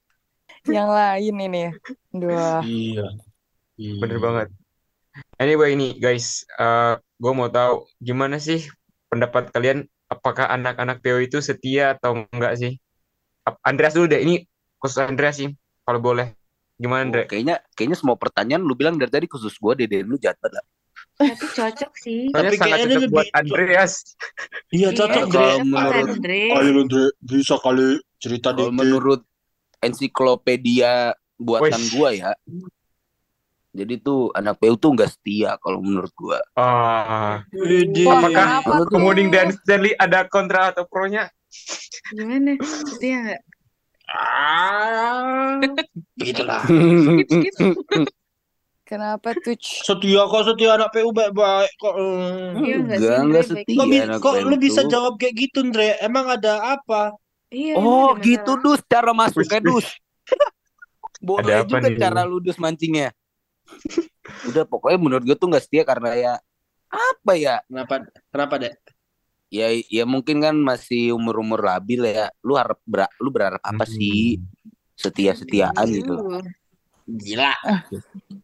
yang 0.64 0.88
lain 0.88 1.36
ini. 1.36 1.64
Dua. 2.08 2.64
Iya. 2.64 3.12
Bener 3.76 4.16
banget. 4.16 4.48
Anyway 5.36 5.76
ini 5.76 6.00
guys, 6.00 6.48
gue 7.20 7.32
mau 7.36 7.52
tahu 7.52 7.84
gimana 8.00 8.40
sih 8.40 8.64
pendapat 9.12 9.52
kalian? 9.52 9.84
Apakah 10.06 10.48
anak-anak 10.54 11.02
PO 11.02 11.18
itu 11.18 11.38
setia 11.42 11.98
atau 11.98 12.24
enggak 12.30 12.56
sih? 12.56 12.78
Andreas 13.66 13.92
dulu 13.92 14.06
deh. 14.06 14.22
Ini 14.22 14.48
khusus 14.78 15.02
Andreas 15.02 15.42
sih, 15.42 15.50
kalau 15.82 15.98
boleh. 15.98 16.32
Gimana 16.76 17.08
Andre? 17.08 17.24
Oh, 17.24 17.28
kayaknya 17.28 17.56
kayaknya 17.72 17.98
semua 17.98 18.16
pertanyaan 18.20 18.62
lu 18.62 18.76
bilang 18.76 19.00
dari 19.00 19.08
tadi 19.08 19.26
khusus 19.26 19.56
gua 19.56 19.72
dede 19.74 20.04
lu 20.04 20.16
jahat 20.20 20.36
banget. 20.38 20.64
Tapi 21.16 21.32
cocok 21.48 21.92
sih. 21.96 22.20
Soalnya 22.28 22.44
Tapi 22.46 22.56
sangat 22.56 22.76
kayaknya 22.76 22.86
cocok 22.86 23.00
lebih- 23.00 23.14
buat 23.14 23.28
Andreas. 23.32 23.92
Iya, 24.68 24.88
cocok, 24.92 25.08
Iya, 25.16 25.24
Dre. 25.24 25.32
kalau 25.32 25.48
cocok, 25.48 25.64
menurut- 25.64 26.12
Andre. 26.12 26.42
Bisa 27.22 27.54
kali 27.56 27.88
cerita 28.16 28.48
Kalau 28.50 28.60
dikit. 28.62 28.76
menurut 28.76 29.20
ensiklopedia 29.78 30.92
buatan 31.36 31.78
Wih. 31.78 31.90
gua 31.92 32.08
ya. 32.10 32.30
Jadi 33.70 33.94
tuh 33.98 34.32
anak 34.32 34.56
PU 34.56 34.72
tuh 34.74 34.92
nggak 34.92 35.10
setia 35.10 35.56
kalau 35.58 35.80
menurut 35.80 36.08
gua. 36.12 36.40
Ah. 36.54 37.44
Wah, 37.44 38.16
Apakah 38.18 38.46
tuh? 38.64 38.88
Kemuning 38.90 39.28
dan 39.28 39.52
Stanley 39.52 39.92
ada 39.94 40.24
kontra 40.24 40.72
atau 40.72 40.84
pro-nya? 40.84 41.28
Gimana? 42.10 42.56
Setia 42.60 43.16
nggak? 43.22 43.42
Ah, 44.06 45.58
gitulah. 46.16 46.62
Skip, 46.62 47.52
skip. 47.52 47.54
Kenapa 48.86 49.34
tuh? 49.34 49.58
Setia 49.58 50.22
kok 50.24 50.42
setia 50.46 50.78
anak 50.78 50.94
PU 50.94 51.10
baik-baik 51.10 51.72
kok. 51.74 51.90
Hmm. 51.92 52.62
Iya 52.62 52.76
nggak 52.78 52.96
sih, 52.96 53.02
Enggak, 53.02 53.18
enggak 53.18 53.42
Baik- 53.42 53.50
setia. 53.50 53.74
Kok, 53.76 53.86
anak 54.06 54.18
kok 54.22 54.34
lu 54.40 54.56
bisa 54.56 54.80
jawab 54.86 55.12
kayak 55.16 55.34
gitu, 55.36 55.58
Andre? 55.60 55.98
Emang 55.98 56.26
ada 56.28 56.52
apa? 56.72 57.02
Iya, 57.48 57.74
Oh 57.74 58.14
ada 58.14 58.22
gitu 58.22 58.52
dus 58.56 58.78
cara 58.84 59.10
masuknya 59.10 59.58
dus. 59.60 59.86
Boleh 61.18 61.42
Ada 61.42 61.62
apa 61.62 61.70
juga 61.72 61.88
nih? 61.88 61.98
cara 61.98 62.20
lu 62.22 62.38
dus 62.38 62.54
mancingnya. 62.56 63.10
Udah 64.46 64.62
pokoknya 64.62 64.98
menurut 64.98 65.24
gue 65.24 65.34
tuh 65.34 65.48
nggak 65.48 65.64
setia 65.64 65.82
karena 65.82 66.10
ya 66.14 66.32
apa 66.86 67.32
ya? 67.34 67.58
Kenapa? 67.66 68.06
Kenapa, 68.28 68.54
Dek? 68.56 68.74
Ya 69.48 69.66
ya 69.86 70.04
mungkin 70.04 70.38
kan 70.38 70.54
masih 70.54 71.10
umur-umur 71.10 71.58
labil 71.58 72.02
ya. 72.04 72.30
Lu 72.40 72.54
harap 72.54 72.78
ber- 72.82 73.10
lu 73.18 73.30
berharap 73.30 73.58
apa 73.60 73.82
Hmm. 73.82 73.90
sih? 73.92 74.38
Setia-setiaan 74.94 75.86
gitu. 75.88 76.14
Gila. 77.06 77.54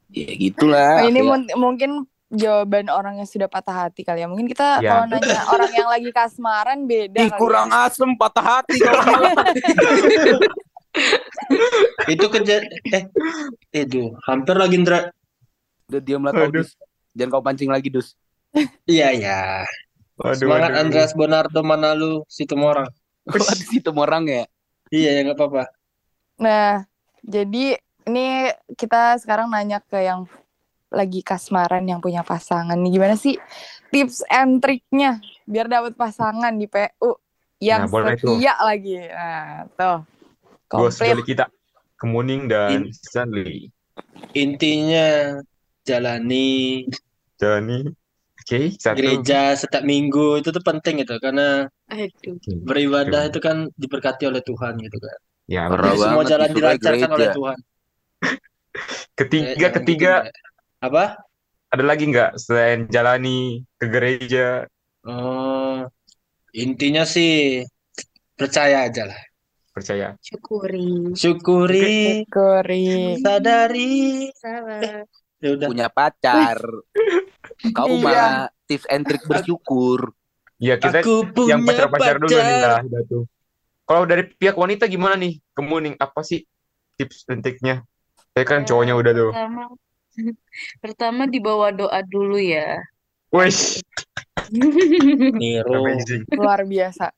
Ya 0.09 0.31
gitulah. 0.33 1.03
Oh, 1.03 1.09
ini 1.09 1.21
mun- 1.21 1.51
mungkin 1.55 1.91
jawaban 2.29 2.89
orang 2.89 3.19
yang 3.19 3.27
sudah 3.27 3.45
patah 3.45 3.85
hati 3.85 4.01
kali 4.01 4.23
ya. 4.23 4.29
Mungkin 4.31 4.47
kita 4.47 4.79
Ya. 4.79 4.91
kalau 4.95 5.05
nanya 5.07 5.41
orang 5.49 5.73
yang 5.73 5.89
lagi 5.91 6.11
kasmaran 6.11 6.87
beda 6.87 7.19
Ih 7.19 7.29
kali 7.29 7.39
kurang 7.39 7.69
ya. 7.69 7.91
asem 7.91 8.11
patah 8.15 8.45
hati 8.61 8.79
Itu 12.07 12.27
keja 12.29 12.61
eh 12.93 13.05
itu 13.73 14.13
hampir 14.23 14.55
lagi 14.55 14.77
Ndra. 14.77 15.09
Udah 15.89 16.01
diam 16.01 16.23
lah 16.23 16.33
kau 16.33 16.49
dus. 16.49 16.77
Jangan 17.13 17.31
kau 17.31 17.43
pancing 17.43 17.69
lagi 17.69 17.89
dus. 17.89 18.15
Iya 18.85 19.09
ya. 19.13 19.41
Semangat 20.37 20.71
waduh. 20.77 20.81
Andreas 20.85 21.13
Bonardo 21.13 21.61
mana 21.65 21.97
lu 21.97 22.23
situ 22.29 22.53
orang. 22.55 22.89
Waduh 23.25 23.49
situ 23.65 23.91
orang 23.91 24.25
ya. 24.29 24.45
Iya 24.93 25.11
ya 25.17 25.21
nggak 25.25 25.39
apa-apa. 25.41 25.65
Nah, 26.37 26.85
jadi 27.25 27.81
ini 28.07 28.51
kita 28.75 29.19
sekarang 29.21 29.51
nanya 29.51 29.79
ke 29.83 30.03
yang 30.03 30.27
lagi 30.93 31.25
kasmaran 31.25 31.89
yang 31.89 32.01
punya 32.05 32.21
pasangan 32.23 32.77
nih. 32.77 32.91
Gimana 32.99 33.15
sih 33.17 33.41
tips 33.89 34.25
and 34.29 34.61
triknya 34.61 35.21
biar 35.49 35.67
dapat 35.69 35.97
pasangan 35.97 36.53
di 36.53 36.69
PU 36.69 37.17
yang 37.63 37.87
Nah, 37.87 38.19
setia 38.19 38.55
lagi. 38.61 38.97
Nah, 38.99 39.69
tuh. 39.79 39.99
Komplit. 40.69 41.17
dari 41.17 41.25
kita. 41.25 41.45
Kemuning 41.97 42.51
dan 42.51 42.91
Stanley. 42.91 43.71
Intinya 44.35 45.39
jalani 45.87 46.83
Jani. 47.39 47.81
Oke, 48.43 48.75
satu. 48.75 48.99
gereja 48.99 49.55
setiap 49.55 49.87
minggu 49.87 50.43
itu 50.43 50.51
tuh 50.51 50.63
penting 50.67 51.07
itu 51.07 51.15
karena 51.23 51.71
Aduh. 51.87 52.35
beribadah 52.67 53.31
itu 53.31 53.39
kan 53.39 53.71
diberkati 53.79 54.27
oleh 54.27 54.43
Tuhan 54.43 54.83
gitu 54.83 54.99
kan. 54.99 55.19
Ya, 55.47 55.71
Jadi 55.71 55.99
semua 55.99 56.25
jalan 56.27 56.49
dilancarkan 56.51 57.11
oleh 57.15 57.29
Tuhan. 57.31 57.59
Ketiga, 59.15 59.67
Eh, 59.69 59.73
ketiga, 59.77 60.13
gitu. 60.25 60.33
Apa? 60.83 61.05
ada 61.73 61.85
lagi 61.85 62.05
nggak 62.05 62.37
selain 62.37 62.85
jalani 62.87 63.65
ke 63.77 63.87
gereja? 63.89 64.69
Oh, 65.03 65.89
intinya 66.53 67.03
sih 67.03 67.65
percaya 68.35 68.85
aja 68.87 69.09
lah. 69.09 69.21
Percaya. 69.73 70.13
Syukuri. 70.21 71.17
Syukuri, 71.17 72.29
Syukuri. 72.29 73.17
sadari. 73.19 74.29
Salah. 74.37 75.09
Ya 75.41 75.49
udah. 75.57 75.67
Punya 75.73 75.89
pacar. 75.89 76.61
Kau 77.77 77.89
Iya. 77.89 78.05
mah 78.05 78.33
tips 78.69 78.87
and 78.87 79.09
trick 79.09 79.25
bersyukur. 79.25 80.13
Ya 80.61 80.77
kita 80.77 81.01
Aku 81.01 81.25
punya 81.27 81.57
yang 81.57 81.65
pacar-pacar 81.65 82.21
dulu 82.21 82.31
nih 82.31 82.39
pacar. 82.39 82.71
lah. 82.85 83.03
tuh. 83.09 83.25
Kalau 83.83 84.05
dari 84.05 84.29
pihak 84.29 84.55
wanita 84.55 84.85
gimana 84.87 85.17
nih? 85.17 85.41
Kemuning 85.57 85.97
apa 85.97 86.21
sih 86.21 86.45
tips 86.95 87.25
dan 87.25 87.41
triknya? 87.41 87.83
Saya 88.33 88.45
kan 88.49 88.65
cowoknya 88.65 88.97
udah 88.97 89.13
tuh. 89.13 89.31
Pertama, 89.31 89.63
pertama 90.85 91.23
dibawa 91.29 91.69
doa 91.69 92.01
dulu 92.01 92.41
ya. 92.41 92.81
Niru. 95.37 95.73
amazing. 95.85 96.25
Luar 96.33 96.65
biasa. 96.65 97.13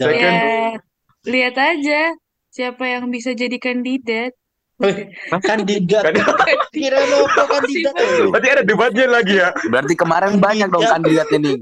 Saya 0.00 0.16
kan 0.16 0.32
Ya, 0.32 0.80
lihat 1.28 1.56
aja 1.60 2.00
siapa 2.48 2.88
yang 2.88 3.12
bisa 3.12 3.36
jadi 3.36 3.56
kandidat. 3.60 4.32
Wih, 4.80 5.12
kandidat. 5.44 6.08
Kan- 6.16 6.24
Kira 6.72 7.04
lo 7.04 7.28
kandidat 7.28 7.92
ya? 7.92 8.24
Berarti 8.32 8.48
ada 8.48 8.64
debatnya 8.64 9.06
lagi 9.12 9.34
ya? 9.36 9.52
Berarti 9.68 9.92
kemarin 9.92 10.40
banyak 10.40 10.72
dong 10.72 10.88
kandidatnya 10.88 11.36
nih. 11.36 11.56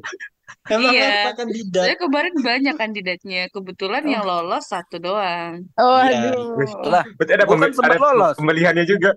Emang 0.69 0.93
Iya. 0.93 1.33
kandidat? 1.33 1.85
Saya 1.89 1.97
kemarin 1.97 2.35
banyak 2.37 2.75
kandidatnya. 2.77 3.43
Kebetulan 3.49 4.05
yang 4.05 4.23
lolos 4.23 4.69
satu 4.69 4.97
doang. 4.97 5.65
Oh, 5.75 6.01
Iya. 6.01 6.33
aduh. 6.33 6.61
Lah, 6.85 7.05
Berarti 7.17 7.33
ada, 7.33 7.45
kan 7.45 7.73
sempat 7.73 7.97
ada 7.97 8.01
lolos. 8.01 8.37
pemilihannya 8.37 8.85
juga. 8.85 9.11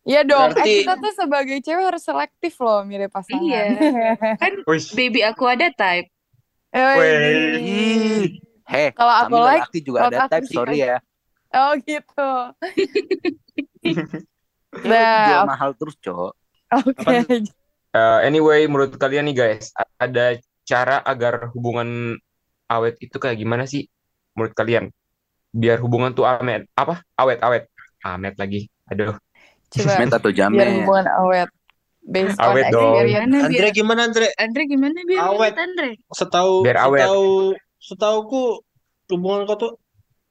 Iya 0.00 0.24
dong, 0.24 0.56
Berarti- 0.56 0.64
eh 0.64 0.80
kita 0.82 0.94
tuh 0.96 1.12
sebagai 1.12 1.56
cewek 1.60 1.84
harus 1.86 2.02
selektif 2.02 2.54
loh 2.58 2.82
milih 2.82 3.06
pasangan. 3.06 3.44
Iya. 3.44 3.62
Kan 4.42 4.52
Wih, 4.64 4.82
baby 4.96 5.20
aku 5.22 5.44
ada 5.44 5.68
type. 5.70 6.08
Eh, 6.72 6.94
Wih. 6.96 7.14
Ih, 7.60 8.24
heh, 8.64 8.88
Kalau 8.96 9.14
aku 9.20 9.36
like, 9.36 9.68
juga 9.78 9.98
kalau 10.00 10.10
ada 10.10 10.18
aku 10.24 10.32
type, 10.32 10.46
sih 10.48 10.56
sorry 10.56 10.76
ya. 10.80 10.96
Oh 11.52 11.72
gitu. 11.76 12.30
Ya, 13.82 13.92
Nah, 14.86 15.26
jual 15.28 15.42
mahal 15.46 15.70
terus, 15.74 15.96
Cok. 15.98 16.30
Oke. 16.70 17.16
eh, 17.90 18.18
anyway, 18.22 18.64
menurut 18.64 18.94
kalian 18.96 19.26
nih 19.26 19.36
guys, 19.36 19.74
ada 19.98 20.38
cara 20.70 21.02
agar 21.02 21.50
hubungan 21.50 22.14
awet 22.70 22.94
itu 23.02 23.18
kayak 23.18 23.34
gimana 23.34 23.66
sih? 23.66 23.90
Menurut 24.38 24.54
kalian? 24.54 24.94
Biar 25.50 25.82
hubungan 25.82 26.14
tuh 26.14 26.22
amet, 26.22 26.70
apa? 26.78 27.02
Awet, 27.18 27.42
awet. 27.42 27.66
Amet 28.06 28.38
lagi. 28.38 28.70
Aduh. 28.86 29.18
Coba 29.70 29.98
atau 30.06 30.30
biar 30.30 30.38
jamet? 30.46 30.86
hubungan 30.86 31.06
awet. 31.10 31.50
Based 32.00 32.38
on 32.40 32.56
Awet 32.56 32.72
dong. 32.72 32.96
experience. 32.96 33.28
Andre 33.28 33.50
biar 33.52 33.68
gimana 33.76 34.00
Andre? 34.08 34.26
Andre 34.38 34.62
gimana 34.64 34.98
biar 35.04 35.20
Awet. 35.20 35.36
awet 35.36 35.54
Andre? 35.58 35.90
Setahu 36.10 36.52
Biar 36.64 36.78
awet. 36.80 37.02
setahu 37.04 37.28
setauku 37.76 38.42
hubungan 39.12 39.40
kau 39.44 39.58
tuh 39.58 39.72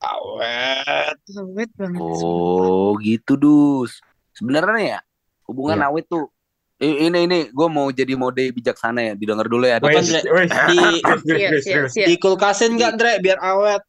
awet. 0.01 1.15
Awet 1.29 1.69
banget. 1.77 1.99
Oh, 2.01 2.95
gitu, 2.99 3.35
Dus. 3.37 4.01
Sebenarnya 4.33 4.97
ya, 4.97 4.99
hubungan 5.45 5.83
Iya. 5.83 5.87
awet 5.91 6.05
tuh 6.07 6.31
ini 6.79 7.19
ini 7.27 7.39
gue 7.51 7.67
mau 7.67 7.91
jadi 7.91 8.15
mode 8.15 8.39
bijaksana 8.55 9.11
ya 9.11 9.13
didengar 9.19 9.45
dulu 9.51 9.67
ya 9.67 9.83
Andre? 9.83 9.99
Di- 9.99 11.03
iya. 11.35 12.07
Dikulkasin 12.07 12.79
nggak 12.79 12.89
Andre 12.95 13.11
biar 13.19 13.37
awet? 13.43 13.83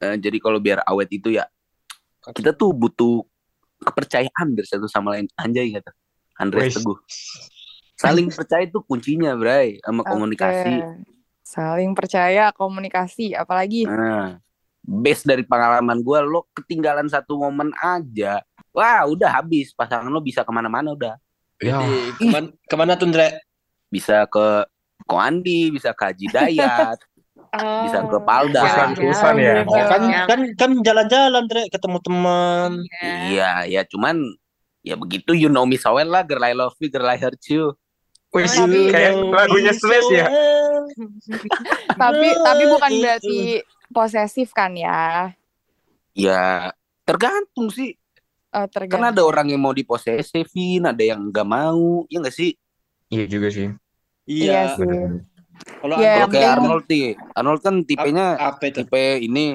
Eh, 0.00 0.16
jadi 0.20 0.36
kalau 0.36 0.60
biar 0.60 0.84
awet 0.84 1.08
itu 1.12 1.32
ya 1.32 1.48
kita 2.36 2.52
tuh 2.52 2.76
butuh 2.76 3.24
kepercayaan 3.80 4.52
dari 4.52 4.68
satu 4.68 4.84
sama 4.84 5.16
lain 5.16 5.24
anjay 5.40 5.72
kata 5.72 5.92
Andreas 6.36 6.76
Wih. 6.76 6.76
Teguh 6.76 6.98
saling 7.96 8.28
percaya 8.32 8.64
itu 8.64 8.80
kuncinya 8.84 9.32
Bray 9.36 9.80
sama 9.80 10.04
komunikasi 10.04 10.76
Oke. 10.80 11.08
Saling 11.50 11.98
percaya, 11.98 12.54
komunikasi, 12.54 13.34
apalagi 13.34 13.82
nah 13.82 14.38
base 14.80 15.28
dari 15.28 15.44
pengalaman 15.44 16.00
gue 16.00 16.18
lo 16.24 16.48
ketinggalan 16.56 17.04
satu 17.08 17.36
momen 17.36 17.68
aja 17.76 18.40
wah 18.72 19.04
udah 19.04 19.40
habis 19.40 19.76
pasangan 19.76 20.08
lo 20.08 20.24
bisa 20.24 20.40
ke 20.40 20.52
mana-mana 20.52 20.96
udah 20.96 21.14
Ya, 21.60 21.76
Di, 21.84 22.16
ke 22.16 22.26
mana, 22.32 22.48
ke 22.56 22.74
mana 22.74 22.92
tuh 22.96 23.08
Andre? 23.12 23.44
bisa 23.90 24.22
ke 24.30 24.64
Koandi 25.04 25.74
bisa 25.74 25.90
ke 25.90 26.02
Haji 26.08 26.26
Dayat 26.30 26.98
Oh, 27.50 27.82
bisa 27.82 28.06
ke 28.06 28.18
Palda 28.22 28.62
Urusan-urusan 28.62 29.34
ya. 29.42 29.66
Oh, 29.66 29.74
kan 29.74 30.02
kan 30.30 30.40
kan 30.54 30.70
jalan-jalan 30.86 31.34
Andre 31.34 31.66
ketemu 31.66 31.98
teman. 31.98 32.70
Iya. 32.86 33.10
iya 33.26 33.50
ya 33.66 33.82
cuman 33.90 34.22
ya 34.86 34.94
begitu 34.94 35.34
you 35.34 35.50
know 35.50 35.66
me 35.66 35.74
so 35.74 35.90
well 35.98 36.06
lah 36.06 36.22
girl 36.22 36.46
I 36.46 36.54
love 36.54 36.78
you 36.78 36.86
girl 36.86 37.10
I 37.10 37.18
hurt 37.18 37.42
you 37.50 37.74
wih, 38.30 38.46
kayak 38.94 39.18
lagunya 39.18 39.74
Slash 39.74 40.08
ya. 40.14 40.26
tapi 42.02 42.28
tapi 42.38 42.62
bukan 42.70 42.92
berarti 43.02 43.38
posesif 43.90 44.54
kan 44.54 44.70
ya? 44.78 45.34
ya 46.14 46.70
tergantung 47.02 47.74
sih 47.74 47.98
Oh, 48.50 48.66
Kan 48.66 48.70
tergantung. 48.82 49.06
ada 49.06 49.22
orang 49.22 49.46
yang 49.46 49.62
mau 49.62 49.70
diposesifin, 49.70 50.82
ada 50.82 50.98
yang 50.98 51.30
nggak 51.30 51.46
mau, 51.46 52.02
ya 52.06 52.18
nggak 52.18 52.34
sih? 52.34 52.50
Iya 53.06 53.24
juga 53.24 53.48
sih. 53.48 53.70
Iya 54.24 54.42
Iya. 54.42 54.62
sih. 54.74 54.86
Kalau 55.76 55.94
Kalau 55.94 55.96
yang 55.96 56.10
Andre 56.16 56.32
kayak 56.32 56.48
penting- 56.48 56.50
Arnold 56.58 56.84
sih, 56.84 57.04
Arnold 57.32 57.60
kan 57.60 57.74
tipenya 57.84 58.26
apa 58.34 58.62
itu? 58.64 58.76
tipe 58.80 59.02
ini, 59.20 59.46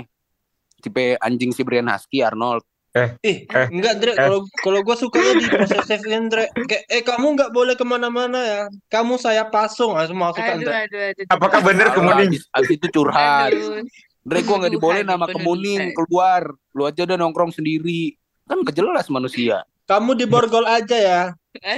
tipe 0.79 1.03
anjing 1.17 1.51
Siberian 1.51 1.87
Husky 1.87 2.21
Arnold. 2.21 2.63
Eh, 2.93 3.19
Eh. 3.19 3.43
enggak 3.67 3.91
Andre, 3.93 4.11
Eh. 4.11 4.17
kalau 4.17 4.39
kalau 4.55 4.79
gua 4.79 4.95
sukanya 4.95 5.31
di 5.35 5.47
posesifin 5.49 6.15
Andre. 6.21 6.47
Kayak 6.63 6.83
eh 6.87 7.03
kamu 7.03 7.35
nggak 7.35 7.51
boleh 7.51 7.75
ke 7.75 7.83
mana-mana 7.83 8.39
ya. 8.39 8.61
Kamu 8.87 9.19
saya 9.19 9.43
pasung, 9.45 9.91
langsung 9.91 10.15
masuk 10.15 10.39
ke 10.39 10.45
Aduh, 10.45 10.55
Andre. 10.55 10.73
aduh, 10.85 11.01
aduh. 11.11 11.25
Apakah 11.27 11.59
bener 11.59 11.87
Lalu 11.89 11.95
kemudian? 11.97 12.27
abis, 12.31 12.43
abis 12.49 12.71
itu 12.71 12.87
curhat. 12.89 13.51
Aduh. 13.51 13.83
Dre 14.21 14.39
gua 14.41 14.55
nggak 14.57 14.73
dibolehin 14.73 15.03
Penuduhan, 15.03 15.19
sama 15.21 15.35
kemuning 15.35 15.81
keluar. 15.91 16.41
Lu 16.71 16.87
aja 16.87 17.01
udah 17.03 17.17
nongkrong 17.19 17.51
sendiri. 17.51 18.15
Kan 18.45 18.61
kejelas 18.61 19.09
manusia. 19.09 19.65
Kamu 19.85 20.13
di 20.13 20.25
borgol 20.25 20.65
aja 20.65 20.97
ya. 20.97 21.21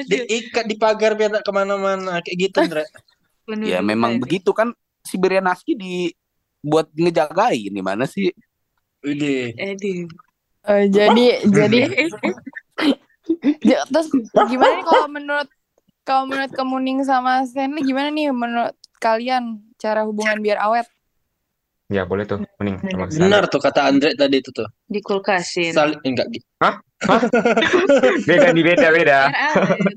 Diikat 0.04 0.68
di 0.68 0.76
pagar 0.76 1.16
biar 1.16 1.32
nggak 1.32 1.46
ke 1.46 1.52
mana-mana. 1.52 2.20
Kayak 2.24 2.38
gitu 2.38 2.58
Andre. 2.64 2.86
Ya 3.48 3.80
memang 3.80 4.20
begitu 4.20 4.52
kan 4.52 4.76
Siberian 5.08 5.48
Husky 5.48 5.72
di 5.72 6.12
buat 6.60 6.92
ngejagain 6.92 7.72
gimana 7.72 8.04
sih? 8.04 8.28
Udah. 9.00 9.56
Aduh. 9.56 10.04
Eh, 10.68 10.84
jadi 10.92 11.26
jadi 11.48 11.80
Ja- 13.72 13.88
terus 13.88 14.12
gimana 14.52 14.84
nih 14.84 14.84
kalau 14.84 15.08
menurut 15.08 15.48
kalau 16.04 16.24
menurut 16.28 16.52
Kemuning 16.52 17.08
sama 17.08 17.48
Stanley 17.48 17.88
gimana 17.88 18.12
nih 18.12 18.36
menurut 18.36 18.76
kalian 19.00 19.64
cara 19.80 20.04
hubungan 20.04 20.44
biar 20.44 20.60
awet? 20.60 20.88
Ya 21.88 22.04
boleh 22.04 22.28
tuh, 22.28 22.44
mending 22.60 22.84
sama. 22.84 23.08
Benar 23.08 23.44
tuh 23.48 23.64
kata 23.64 23.88
Andre 23.88 24.12
tadi 24.12 24.44
itu 24.44 24.52
tuh. 24.52 24.68
Dikulkasin. 24.86 25.72
Saling 25.72 26.04
enggak 26.04 26.28
gi- 26.30 26.44
Beda 28.24 28.52
nih 28.52 28.64
beda 28.66 28.88
beda. 28.92 29.20
Awet. 29.32 29.96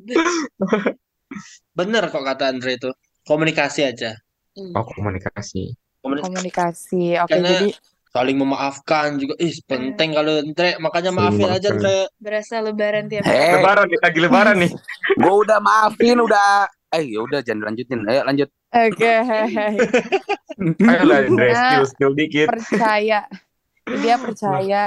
benar 1.73 2.07
kok 2.07 2.23
kata 2.23 2.45
Andre 2.47 2.79
itu. 2.79 2.91
Komunikasi 3.27 3.81
aja. 3.85 4.15
Oh 4.55 4.87
komunikasi. 4.87 5.75
Komunikasi. 5.99 6.27
Komunikasi. 6.31 7.05
Oke, 7.19 7.31
Karena- 7.35 7.51
jadi 7.51 7.71
Saling 8.11 8.35
memaafkan 8.37 9.23
juga. 9.23 9.39
Ih, 9.39 9.55
penting 9.65 10.11
kalau 10.11 10.43
Andre. 10.43 10.75
Makanya 10.79 11.11
maafin 11.11 11.47
Saling 11.47 11.59
aja 11.59 11.69
Andre. 11.71 11.99
Berasa 12.19 12.55
lebaran 12.59 13.07
tiap 13.07 13.23
Eh, 13.23 13.55
Lebaran 13.55 13.87
nih, 13.87 13.99
lagi 13.99 14.19
lebaran 14.19 14.57
nih. 14.59 14.71
gua 15.23 15.35
udah 15.39 15.59
maafin 15.59 16.19
udah. 16.19 16.67
Eh, 16.91 17.07
ya 17.07 17.19
udah 17.19 17.39
jangan 17.41 17.71
lanjutin. 17.71 18.03
Ayo 18.07 18.23
lanjut. 18.23 18.51
Oke 18.73 19.13
Ayo 20.61 21.03
lah, 21.09 21.19
Andre, 21.25 21.49
Nah. 21.51 21.57
skill 21.57 21.85
skill 21.87 22.13
dikit. 22.13 22.47
percaya. 22.49 23.25
Dia 23.87 24.17
percaya 24.17 24.83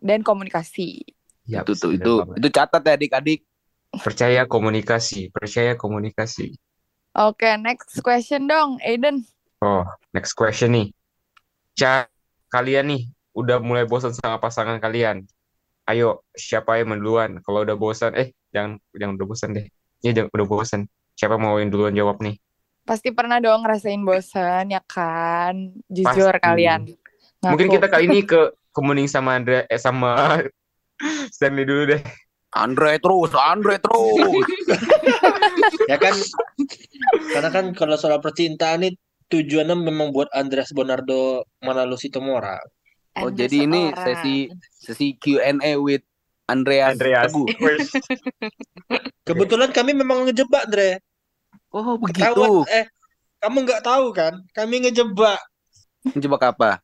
dan 0.00 0.20
komunikasi. 0.22 1.04
Ya, 1.46 1.62
itu 1.62 1.78
tuh 1.78 1.94
itu 1.94 2.12
banget. 2.18 2.36
itu 2.40 2.48
catat 2.50 2.82
ya 2.82 2.92
adik-adik. 2.96 3.40
Percaya 3.96 4.42
komunikasi, 4.44 5.30
percaya 5.30 5.78
komunikasi. 5.78 6.58
Oke, 7.14 7.48
next 7.56 7.96
question 8.02 8.44
dong, 8.44 8.76
Aiden. 8.82 9.24
Oh, 9.62 9.86
next 10.10 10.34
question 10.34 10.74
nih. 10.74 10.88
Ca 11.72 12.10
kalian 12.50 12.90
nih 12.90 13.02
udah 13.32 13.60
mulai 13.60 13.84
bosan 13.84 14.12
sama 14.12 14.36
pasangan 14.36 14.76
kalian. 14.80 15.24
Ayo, 15.86 16.26
siapa 16.34 16.76
yang 16.76 16.98
duluan? 16.98 17.38
Kalau 17.40 17.62
udah 17.62 17.78
bosan, 17.78 18.12
eh 18.18 18.34
jangan 18.50 18.76
jangan 18.92 19.14
udah 19.16 19.26
bosan 19.28 19.50
deh. 19.54 19.66
Ya 20.02 20.10
jangan 20.12 20.30
udah 20.34 20.46
bosan. 20.46 20.80
Siapa 21.14 21.38
mau 21.38 21.56
yang 21.56 21.70
duluan 21.70 21.94
jawab 21.94 22.18
nih? 22.20 22.36
Pasti 22.86 23.10
pernah 23.10 23.42
dong 23.42 23.66
ngerasain 23.66 23.98
bosan 24.06 24.70
ya 24.70 24.78
kan? 24.86 25.74
Jujur 25.90 26.30
Pasti. 26.30 26.44
kalian. 26.46 26.86
Mungkin 27.42 27.66
Ngaku. 27.66 27.76
kita 27.82 27.86
kali 27.90 28.04
ini 28.06 28.20
ke 28.30 28.54
kemuning 28.70 29.10
sama 29.10 29.34
Andre 29.34 29.66
eh 29.66 29.80
sama 29.80 30.38
Stanley 31.34 31.66
dulu 31.66 31.82
deh. 31.90 32.02
Andre 32.56 32.96
terus, 33.02 33.34
Andre 33.34 33.76
terus. 33.82 34.46
Ya 35.90 35.98
kan? 35.98 36.14
Karena 37.34 37.50
kan 37.50 37.74
kalau 37.74 37.98
soal 37.98 38.22
percintaan 38.22 38.86
ini 38.86 38.94
tujuannya 39.28 39.74
memang 39.74 40.14
buat 40.14 40.30
Andreas 40.30 40.70
Bonardo 40.70 41.42
Manalu 41.62 41.98
Sitomora. 41.98 42.58
Oh, 43.18 43.28
Anda 43.28 43.46
jadi 43.46 43.66
ini 43.66 43.90
seorang. 43.90 44.02
sesi 44.02 44.36
sesi 44.70 45.06
Q&A 45.18 45.74
with 45.78 46.02
Andreas, 46.46 46.94
Andreas. 46.94 47.34
Kebetulan 49.26 49.74
kami 49.74 49.92
memang 49.98 50.26
ngejebak, 50.26 50.70
Andre. 50.70 51.02
Oh, 51.76 52.00
begitu. 52.00 52.24
Ketahuan, 52.24 52.64
eh, 52.72 52.86
kamu 53.44 53.56
nggak 53.68 53.84
tahu 53.84 54.06
kan? 54.16 54.40
Kami 54.56 54.88
ngejebak. 54.88 55.40
Jebak 56.16 56.56
apa? 56.56 56.80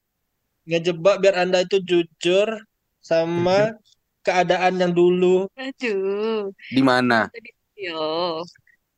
Ngejebak 0.68 1.16
biar 1.24 1.48
Anda 1.48 1.64
itu 1.64 1.80
jujur 1.80 2.60
sama 3.00 3.72
keadaan 4.20 4.76
yang 4.76 4.92
dulu. 4.92 5.48
Aduh. 5.56 6.52
Di 6.68 6.82
mana? 6.84 7.32
Yo. 7.72 8.44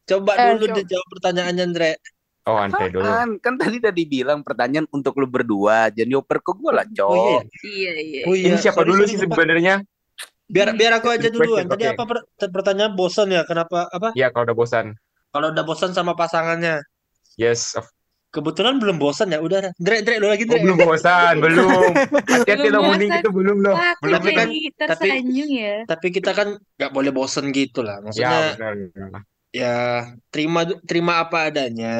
Coba 0.04 0.34
Eh, 0.36 0.44
dulu 0.50 0.64
coba. 0.66 0.76
dijawab 0.82 1.08
pertanyaannya, 1.14 1.62
Andre. 1.62 1.92
Oh, 2.44 2.58
Andre 2.58 2.90
dulu. 2.90 3.06
Kan, 3.06 3.28
kan 3.40 3.54
tadi 3.56 3.80
udah 3.80 3.94
dibilang 3.94 4.40
pertanyaan 4.44 4.84
untuk 4.92 5.16
lu 5.16 5.30
berdua. 5.30 5.88
Jangan 5.94 6.10
dioper 6.10 6.38
ke 6.42 6.52
gue 6.58 6.72
lah, 6.74 6.84
cok. 6.90 7.08
Oh 7.08 7.16
iya. 7.16 7.40
Iya, 7.64 7.92
iya. 8.02 8.22
Oh 8.28 8.34
iya, 8.34 8.44
Ini 8.52 8.56
siapa 8.60 8.82
sorry, 8.82 8.90
dulu 8.92 9.02
sih 9.08 9.16
sebenarnya? 9.22 9.74
Biar 10.44 10.76
biar 10.76 11.00
aku 11.00 11.08
aja 11.08 11.32
duluan. 11.32 11.64
Tadi 11.64 11.88
oke. 11.88 11.96
apa 11.96 12.04
per- 12.04 12.26
pertanyaan 12.52 12.92
bosan 12.92 13.32
ya? 13.32 13.48
Kenapa 13.48 13.88
apa? 13.88 14.12
Ya, 14.12 14.28
kalau 14.28 14.44
udah 14.50 14.56
bosan. 14.58 14.86
Kalau 15.34 15.50
udah 15.50 15.64
bosan 15.66 15.90
sama 15.90 16.14
pasangannya. 16.14 16.78
Yes. 17.34 17.74
of- 17.74 17.90
Kebetulan 18.30 18.78
belum 18.78 18.98
bosan 18.98 19.30
ya. 19.30 19.38
Udah, 19.38 19.70
Dre, 19.78 20.02
Dre, 20.02 20.18
lu 20.18 20.26
lagi, 20.26 20.42
Oh, 20.42 20.50
Dre. 20.50 20.62
belum 20.62 20.78
bosan, 20.80 21.38
belum. 21.38 21.90
Hati-hati 22.26 22.66
Belum 22.66 22.74
lo 22.74 22.80
muning 22.84 23.06
bosan. 23.08 23.22
itu 23.22 23.30
belum 23.30 23.56
aku 23.62 24.02
Belum 24.02 24.14
Tapi 24.16 24.30
kan- 24.30 24.50
tapi- 24.90 25.10
ya. 25.52 25.74
Tapi 25.84 26.06
kita 26.10 26.30
kan 26.30 26.48
nggak 26.58 26.90
boleh 26.90 27.10
bosan 27.10 27.50
gitu 27.50 27.82
lah. 27.82 27.98
Ya, 27.98 28.02
Maksudnya 28.02 28.38
benar. 28.54 28.72
benar. 28.90 29.22
ya 29.54 29.74
terima 30.30 30.60
terima 30.82 31.12
apa 31.20 31.46
adanya. 31.46 31.94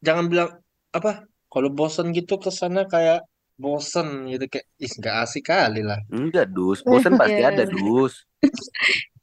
Jangan 0.00 0.26
bilang 0.26 0.50
apa? 0.90 1.22
Kalau 1.46 1.70
bosan 1.70 2.10
gitu 2.10 2.38
ke 2.38 2.50
sana 2.50 2.86
kayak 2.86 3.22
bosan 3.54 4.26
gitu 4.26 4.50
kayak 4.50 4.66
ih 4.78 4.90
nggak 4.92 5.16
asik 5.20 5.46
kali 5.46 5.82
lah. 5.82 5.98
Enggak, 6.10 6.50
Dus. 6.50 6.82
Bosan 6.82 7.14
pasti 7.14 7.38
Iya. 7.38 7.50
ada, 7.54 7.62
Dus. 7.66 8.26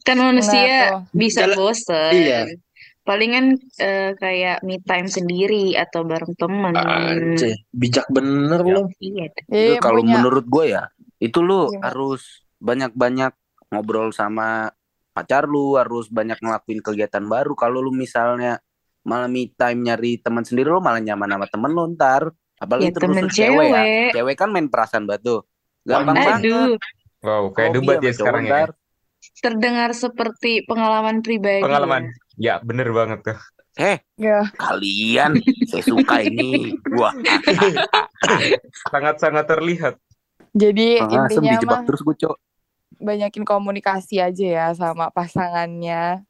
Kan 0.03 0.23
manusia 0.23 1.03
bisa 1.11 1.51
bosen. 1.51 2.11
iya. 2.15 2.47
Palingan 3.07 3.55
eh, 3.79 4.11
kayak 4.13 4.67
me 4.67 4.83
time 4.83 5.07
sendiri 5.07 5.73
atau 5.73 6.03
bareng 6.03 6.35
temen. 6.35 6.75
Anjir, 6.75 7.55
bijak 7.71 8.03
bener 8.11 8.59
Ya. 8.59 8.73
lu. 8.75 8.81
Iya. 8.99 9.25
Itu 9.47 9.73
kalau 9.79 10.03
punya 10.03 10.19
menurut 10.19 10.45
gue 10.45 10.65
ya, 10.67 10.83
itu 11.17 11.39
lu 11.39 11.71
Gimana? 11.71 11.87
harus 11.87 12.21
banyak-banyak 12.59 13.31
ngobrol 13.71 14.11
sama 14.11 14.75
pacar 15.11 15.47
lu, 15.47 15.79
harus 15.79 16.11
banyak 16.11 16.35
ngelakuin 16.37 16.83
kegiatan 16.83 17.23
baru. 17.23 17.55
Kalau 17.55 17.79
lu 17.79 17.89
misalnya 17.89 18.59
malah 19.01 19.25
me 19.25 19.47
time 19.49 19.87
nyari 19.87 20.19
teman 20.19 20.43
sendiri, 20.43 20.67
lu 20.67 20.83
malah 20.83 20.99
nyaman 20.99 21.31
sama 21.31 21.47
temen 21.47 21.71
lu 21.71 21.83
ntar. 21.95 22.27
Apalagi 22.59 22.89
Ya, 22.89 22.91
terus 22.91 23.05
temen 23.07 23.25
cewek 23.31 23.67
ya. 23.71 23.83
cewek. 24.11 24.35
Kan 24.35 24.51
main 24.51 24.67
perasaan 24.67 25.07
batu. 25.07 25.47
Gampang 25.87 26.17
Anjir. 26.17 26.27
banget. 26.27 26.43
Aduh, 26.43 26.75
Wow, 27.17 27.49
kayak 27.49 27.73
Hobi 27.73 27.77
debat 27.81 27.97
sama 27.97 28.05
ya 28.05 28.13
sekarang 28.13 28.43
ya. 28.45 28.51
Terdengar 29.37 29.93
seperti 29.93 30.65
pengalaman 30.65 31.21
pribadi. 31.21 31.63
Pengalaman. 31.63 32.09
ya. 32.09 32.15
Ya, 32.37 32.53
bener 32.61 32.89
banget 32.91 33.19
tuh. 33.25 33.39
Eh, 33.77 34.01
ya 34.17 34.41
kalian 34.57 35.37
saya 35.69 35.85
suka 35.85 36.25
ini. 36.25 36.73
Wah, 36.97 37.13
Sangat-sangat 38.93 39.45
terlihat. 39.45 39.93
jadi 40.57 41.05
langsung 41.05 41.45
intinya 41.45 41.77
mah 41.77 41.81
terus 41.85 42.01
gue, 42.01 42.17
Cok. 42.17 42.37
banyakin 42.97 43.45
komunikasi 43.45 44.17
aja 44.17 44.45
ya 44.47 44.67
sama 44.73 45.13
pasangannya 45.13 46.25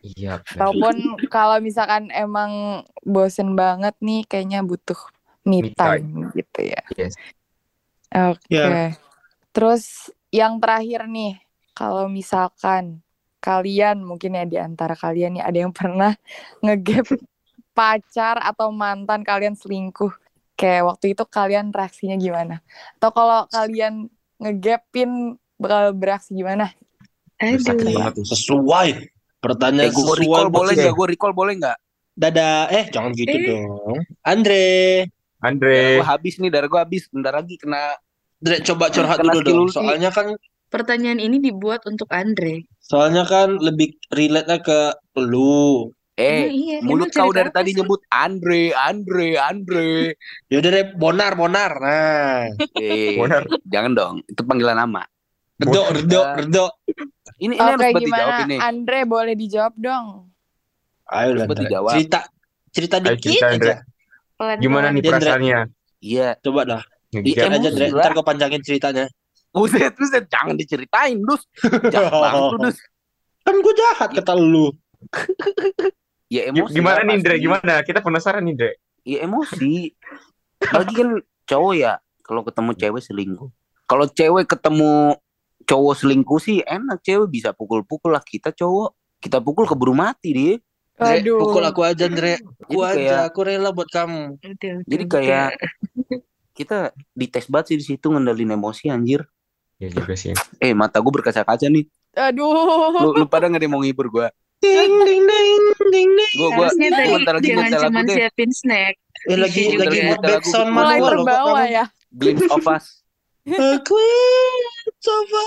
Iya, 0.00 0.40
ataupun 0.48 1.20
kalau 1.28 1.60
misalkan 1.60 2.08
emang 2.08 2.80
bosen 3.04 3.52
banget 3.52 3.92
nih 4.00 4.24
kayaknya 4.24 4.64
butuh 4.64 4.96
me 5.44 5.68
Me 5.68 5.70
time 5.76 6.32
gitu 6.32 6.60
ya 6.64 6.80
Yes. 6.96 7.12
oke 8.08 8.48
Ya. 8.48 8.96
terus 9.52 10.08
yang 10.32 10.56
terakhir 10.56 11.04
nih 11.04 11.41
kalau 11.72 12.06
misalkan 12.06 13.00
kalian 13.42 14.06
mungkin 14.06 14.38
ya 14.38 14.44
di 14.46 14.58
antara 14.60 14.94
kalian 14.94 15.40
nih 15.40 15.44
ada 15.44 15.58
yang 15.66 15.72
pernah 15.74 16.14
ngegap 16.62 17.08
pacar 17.76 18.38
atau 18.38 18.70
mantan 18.70 19.24
kalian 19.26 19.56
selingkuh 19.56 20.12
kayak 20.54 20.86
waktu 20.86 21.16
itu 21.16 21.24
kalian 21.26 21.72
reaksinya 21.72 22.14
gimana 22.14 22.60
atau 23.00 23.10
kalau 23.10 23.48
kalian 23.50 24.06
ngegapin 24.38 25.34
bakal 25.56 25.90
bereaksi 25.96 26.34
gimana 26.34 26.70
Sakit 27.42 27.90
Aduh. 27.90 27.98
banget. 27.98 28.14
Sesuai. 28.22 28.88
Eh, 28.94 29.10
Pertanyaan 29.42 29.90
gue 29.90 29.98
sesuai 29.98 30.22
recall 30.22 30.46
boleh 30.46 30.72
nggak? 30.78 30.94
Gue 30.94 31.06
recall 31.10 31.34
boleh 31.34 31.52
nggak? 31.58 31.78
Dadah. 32.14 32.70
Eh, 32.70 32.84
jangan 32.94 33.10
gitu 33.18 33.34
Eh. 33.34 33.42
dong. 33.50 33.98
Andre. 34.22 34.66
Andre, 35.42 35.74
Darah 35.74 35.98
gue 35.98 36.06
habis 36.06 36.34
nih, 36.38 36.50
darah 36.54 36.68
gue 36.70 36.78
habis. 36.78 37.02
Bentar 37.10 37.34
lagi 37.34 37.58
kena 37.58 37.98
Andre, 38.38 38.56
coba 38.62 38.84
curhat 38.94 39.18
Kena 39.18 39.32
dulu 39.34 39.42
dong. 39.42 39.74
Soalnya 39.74 40.14
kan 40.14 40.38
Pertanyaan 40.72 41.20
ini 41.20 41.36
dibuat 41.38 41.84
untuk 41.84 42.08
Andre. 42.08 42.64
soalnya 42.82 43.24
kan 43.24 43.56
lebih 43.56 43.92
relate-nya 44.08 44.58
ke 44.58 44.78
lu. 45.18 45.88
Eh, 46.12 46.44
Emang 46.44 46.52
iya, 46.52 46.76
mulut 46.82 47.08
emang 47.08 47.24
kau 47.24 47.30
dari 47.30 47.48
tadi 47.48 47.72
sih? 47.72 47.80
nyebut 47.80 48.00
Andre, 48.10 48.72
Andre, 48.74 49.28
Andre. 49.38 50.12
Yaudah 50.46 50.70
deh, 50.70 50.86
bonar, 50.94 51.32
bonar. 51.34 51.72
Nah, 51.74 52.52
Eh, 52.74 53.16
Benar. 53.16 53.48
jangan 53.64 53.92
dong, 53.92 54.14
itu 54.22 54.40
panggilan 54.42 54.76
nama. 54.76 55.04
redok, 55.56 55.86
redok, 55.94 56.24
redok. 56.38 56.72
Ini 57.38 57.48
ini 57.48 57.56
harus 57.56 57.80
buat 57.80 57.96
gimana 57.96 58.04
dijawab 58.04 58.44
ini. 58.44 58.56
Andre 58.58 58.98
boleh 59.04 59.34
dijawab 59.34 59.74
dong 59.74 60.06
Ayo 61.06 61.30
lah, 61.34 61.46
dijawab. 61.48 61.92
Cerita, 61.92 62.20
cerita 62.68 62.96
Ayo 62.98 63.04
dikit 63.14 63.30
cerita, 63.30 63.46
Andre. 63.48 63.72
aja. 63.72 64.56
Gimana 64.58 64.86
nih 64.90 65.02
perasaannya? 65.02 65.60
Iya. 66.02 66.28
Coba 66.40 66.60
dah. 66.66 66.82
Iya, 67.10 67.20
Dikit 67.22 67.44
aja, 67.46 67.68
lah. 67.68 67.88
Ntar 67.94 68.12
gue 68.12 68.24
panjangin 68.24 68.60
ceritanya. 68.60 69.06
Buset, 69.52 69.92
buset, 70.00 70.24
jangan 70.32 70.56
diceritain, 70.56 71.20
Dus. 71.20 71.44
Jahat 71.92 72.08
banget 72.08 72.40
lu, 72.40 72.58
Dus. 72.64 72.78
Kan 73.44 73.56
gue 73.60 73.74
jahat 73.76 74.10
kata 74.16 74.32
lu. 74.32 74.72
Ya 76.32 76.48
emosi 76.48 76.72
Gimana 76.80 77.04
nih, 77.04 77.20
pasti. 77.20 77.44
Gimana? 77.44 77.72
Kita 77.84 78.00
penasaran 78.00 78.40
nih, 78.48 78.56
Andre. 78.56 78.70
Ya 79.04 79.18
emosi. 79.28 79.92
Lagi 80.72 80.92
kan 80.96 81.20
cowok 81.44 81.72
ya, 81.76 81.92
kalau 82.24 82.40
ketemu 82.48 82.70
cewek 82.80 83.02
selingkuh. 83.04 83.50
Kalau 83.84 84.06
cewek 84.08 84.48
ketemu 84.48 85.20
cowok 85.68 85.94
selingkuh 86.00 86.40
sih 86.40 86.64
enak, 86.64 87.04
cewek 87.04 87.28
bisa 87.28 87.52
pukul-pukul 87.52 88.16
lah. 88.16 88.24
Kita 88.24 88.56
cowok, 88.56 89.20
kita 89.20 89.44
pukul 89.44 89.68
keburu 89.68 89.92
mati 89.92 90.30
dia. 90.32 90.54
Andre, 90.96 91.28
Waduh 91.28 91.38
pukul 91.44 91.64
aku 91.66 91.80
aja, 91.84 92.04
Andre. 92.08 92.40
Aku 92.40 92.80
Jadi 92.80 92.88
aja, 92.88 92.96
kayak 92.96 93.20
aku 93.28 93.40
rela 93.44 93.70
buat 93.74 93.90
kamu. 93.90 94.38
Udah, 94.38 94.74
jadi 94.86 95.04
kayak 95.10 95.48
kita 96.52 96.92
dites 97.12 97.46
banget 97.48 97.66
sih 97.74 97.76
di 97.80 97.84
situ 97.84 98.06
ngendalin 98.08 98.56
emosi 98.56 98.88
anjir. 98.88 99.26
Ya 99.82 99.88
juga 99.90 100.14
sih. 100.14 100.30
Eh 100.62 100.70
mata 100.78 101.02
gue 101.02 101.10
berkaca-kaca 101.10 101.66
nih. 101.66 101.90
Aduh 102.14 103.02
Lu, 103.02 103.08
lu 103.18 103.26
pada 103.26 103.50
nggak 103.50 103.66
mau 103.66 103.82
ngibur 103.82 104.06
gue. 104.14 104.26
Ding, 104.62 104.94
ding, 105.02 105.26
ding, 105.26 105.62
ding, 105.90 106.10
ding. 106.14 106.30
Gue 106.38 106.48
gue 106.54 106.66
bentar 107.18 107.34
lagi 107.34 107.50
jangan 107.50 107.90
cuma 107.90 108.00
deh. 108.06 108.14
siapin 108.14 108.50
snack. 108.54 108.94
Eh, 109.26 109.34
lagi 109.34 109.74
lagi 109.74 109.98
backsound 110.22 110.70
mulai 110.70 111.02
terbawa 111.02 111.66
kamu. 111.66 111.74
ya 111.74 111.84
Glimpse 112.14 112.46
of 112.46 112.62
us. 112.70 112.86
Coba. 115.02 115.42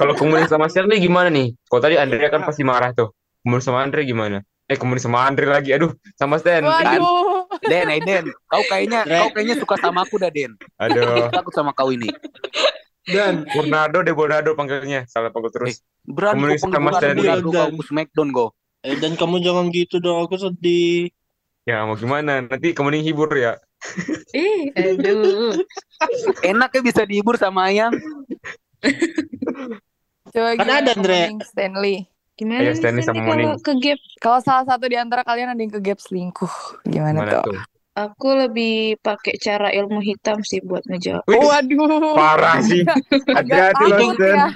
Kalau 0.00 0.16
komunis 0.16 0.48
sama 0.48 0.72
Shirley 0.72 0.96
gimana 0.96 1.28
nih? 1.28 1.52
Kalau 1.68 1.80
tadi 1.84 2.00
Andre 2.00 2.32
kan 2.32 2.40
pasti 2.40 2.64
marah 2.64 2.96
tuh. 2.96 3.12
Komunis 3.44 3.68
sama 3.68 3.84
Andre 3.84 4.00
gimana? 4.08 4.40
Eh, 4.64 4.80
komunis 4.80 5.04
sama 5.04 5.28
Andre 5.28 5.44
lagi. 5.44 5.76
Aduh, 5.76 5.92
sama 6.16 6.40
Stan. 6.40 6.64
waduh 6.64 7.44
Den, 7.68 7.86
eh 7.92 8.00
Den, 8.00 8.32
kau 8.48 8.64
kayaknya 8.66 9.04
kau 9.04 9.28
kayaknya 9.36 9.56
suka 9.60 9.76
sama 9.76 10.08
aku 10.08 10.16
dah 10.16 10.32
Den. 10.32 10.56
Aduh. 10.80 11.28
Takut 11.28 11.52
sama 11.52 11.76
kau 11.76 11.92
ini. 11.92 12.08
Dan 13.06 13.46
Bernardo 13.46 14.02
deh 14.02 14.12
Bernardo 14.12 14.50
panggilnya. 14.52 15.06
Salah 15.06 15.30
panggil 15.30 15.50
terus. 15.50 15.80
Berani 16.02 16.38
Komunis 16.38 16.60
sama. 16.60 16.90
Bernardo, 16.92 17.50
Dan- 17.50 17.74
ke 17.74 17.84
Smackdown 17.84 18.28
kau. 18.30 18.48
eh, 18.82 18.94
dan 18.96 19.14
kamu 19.14 19.40
jangan 19.40 19.66
gitu 19.68 19.98
dong, 19.98 20.20
aku 20.20 20.36
sedih. 20.36 21.10
Ya, 21.62 21.82
mau 21.82 21.94
gimana? 21.94 22.38
Nanti 22.40 22.70
kemudian 22.70 23.02
hibur 23.02 23.26
ya. 23.30 23.58
Eh, 24.30 24.70
aduh. 24.72 25.58
Enaknya 26.40 26.80
bisa 26.80 27.02
dihibur 27.02 27.34
sama 27.34 27.66
Ayang. 27.66 27.90
coba 30.28 30.48
Kan 30.52 30.58
gimana 30.60 30.78
ada, 30.80 30.92
Andre. 30.92 31.20
Stanley 31.42 31.96
Gimana 32.36 32.60
Ayo, 32.60 32.70
nih 32.70 32.76
Stanley 32.76 33.00
Stanley 33.00 33.22
sama 33.22 33.32
Moning. 33.32 33.46
kalau 33.48 33.58
ke 33.58 33.72
gap? 33.80 33.98
kalau 34.20 34.38
salah 34.40 34.64
satu 34.64 34.84
di 34.84 34.94
antara 34.94 35.24
kalian 35.24 35.48
ada 35.48 35.58
yang 35.58 35.72
ke 35.72 35.80
gap 35.80 35.96
selingkuh 35.96 36.52
gimana 36.84 37.24
Mana 37.24 37.32
tuh 37.32 37.42
tuh? 37.48 37.56
Aku 37.96 38.28
lebih 38.36 39.00
pakai 39.00 39.40
cara 39.40 39.72
ilmu 39.72 40.04
hitam 40.04 40.44
sih 40.44 40.60
buat 40.60 40.84
ngejawab. 40.84 41.24
Wih, 41.32 41.40
waduh 41.40 42.12
parah 42.12 42.60
sih. 42.60 42.84
agak 43.32 43.72
Hati-hati 43.80 43.84
loh, 43.88 44.12
ya 44.20 44.46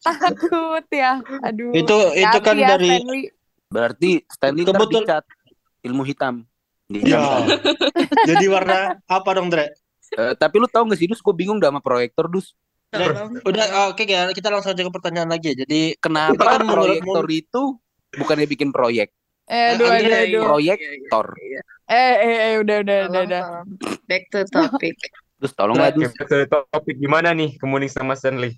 takut 0.00 0.84
ya 0.88 1.20
aduh 1.44 1.74
Itu 1.76 1.96
itu 2.16 2.38
kan 2.40 2.56
ya, 2.56 2.78
dari 2.78 2.90
Stanley. 2.96 3.22
Berarti 3.70 4.10
Stanley 4.30 4.62
Kebetul- 4.62 5.06
ilmu 5.80 6.02
hitam. 6.06 6.44
Ya. 6.90 7.18
jam. 7.18 7.46
Jadi 8.30 8.46
warna 8.50 8.98
apa 9.06 9.30
dong, 9.34 9.46
Dre? 9.46 9.70
Eh, 10.10 10.34
tapi 10.34 10.58
lu 10.58 10.66
tahu 10.66 10.90
gak 10.90 10.98
sih 10.98 11.06
Dus, 11.06 11.22
gue 11.22 11.30
bingung 11.30 11.62
dah 11.62 11.70
sama 11.70 11.78
proyektor 11.78 12.26
Dus. 12.26 12.58
Udah 13.46 13.94
oke 13.94 14.02
ya, 14.02 14.26
kita 14.34 14.50
langsung 14.50 14.74
aja 14.74 14.82
ke 14.82 14.90
pertanyaan 14.90 15.30
lagi. 15.30 15.54
Jadi 15.54 15.94
Kenapa 16.02 16.58
Kan 16.58 16.66
menurut 16.66 16.98
proyektor 16.98 17.26
itu 17.30 17.62
bukannya 18.18 18.46
bikin 18.50 18.74
proyek, 18.74 19.14
eh 19.50 19.74
aduh 19.74 19.82
aduh 19.84 19.98
Andre, 20.00 20.18
aduh 20.24 20.42
proyektor. 20.46 21.26
eh 21.84 22.14
eh 22.16 22.36
eh 22.46 22.54
udah 22.56 22.76
udah 22.80 22.98
udah 23.02 23.08
Tolong, 23.10 23.26
udah 23.26 23.42
tolong. 23.42 23.66
Back 24.06 24.22
to 24.28 24.40
topic. 24.46 24.94
Terus 25.36 25.52
tolonglah 25.52 25.90
Dus. 25.90 26.12
Oke, 26.12 26.22
betul 26.22 26.40
topik 26.46 26.96
gimana 26.96 27.32
nih 27.32 27.56
kemuning 27.56 27.88
sama 27.88 28.14
Stanley? 28.14 28.54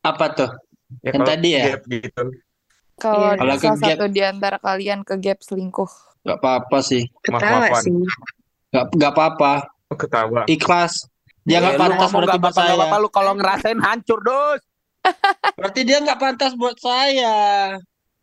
apa 0.00 0.26
tuh? 0.30 0.50
Ya, 0.98 1.08
Yang 1.08 1.14
kalau 1.14 1.26
tadi 1.28 1.48
ya? 1.48 1.64
gap 1.68 1.82
gitu. 1.86 2.22
kalau 2.94 3.18
Iya. 3.22 3.30
Ke 3.52 3.60
salah 3.60 3.76
gap- 3.78 3.82
satu 3.92 4.04
di 4.08 4.20
antara 4.20 4.56
kalian 4.58 5.00
ke 5.02 5.14
gap 5.16 5.38
selingkuh 5.40 5.90
Gak 6.22 6.38
apa-apa 6.38 6.78
sih. 6.80 7.02
Ketawa 7.20 7.66
Maaf-maafan. 7.66 7.82
sih. 7.82 7.92
Gak 8.68 8.84
gak 8.94 9.12
apa-apa. 9.12 9.52
Oh, 9.86 9.96
ketawa. 9.96 10.42
Ikhlas. 10.46 11.06
Dia 11.42 11.58
Eh, 11.58 11.60
nggak 11.60 11.74
lu 11.74 11.80
pantas 11.82 12.10
berarti 12.12 12.38
buat 12.38 12.54
saya. 12.54 12.72
apa-apa, 12.72 12.96
lu 12.96 13.08
kalau 13.10 13.32
ngerasain 13.34 13.78
hancur 13.78 14.18
Dus. 14.20 14.62
Berarti 15.52 15.80
dia 15.82 15.98
nggak 15.98 16.16
pantas 16.16 16.54
buat 16.54 16.78
saya. 16.78 17.34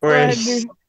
Waduh. 0.00 0.79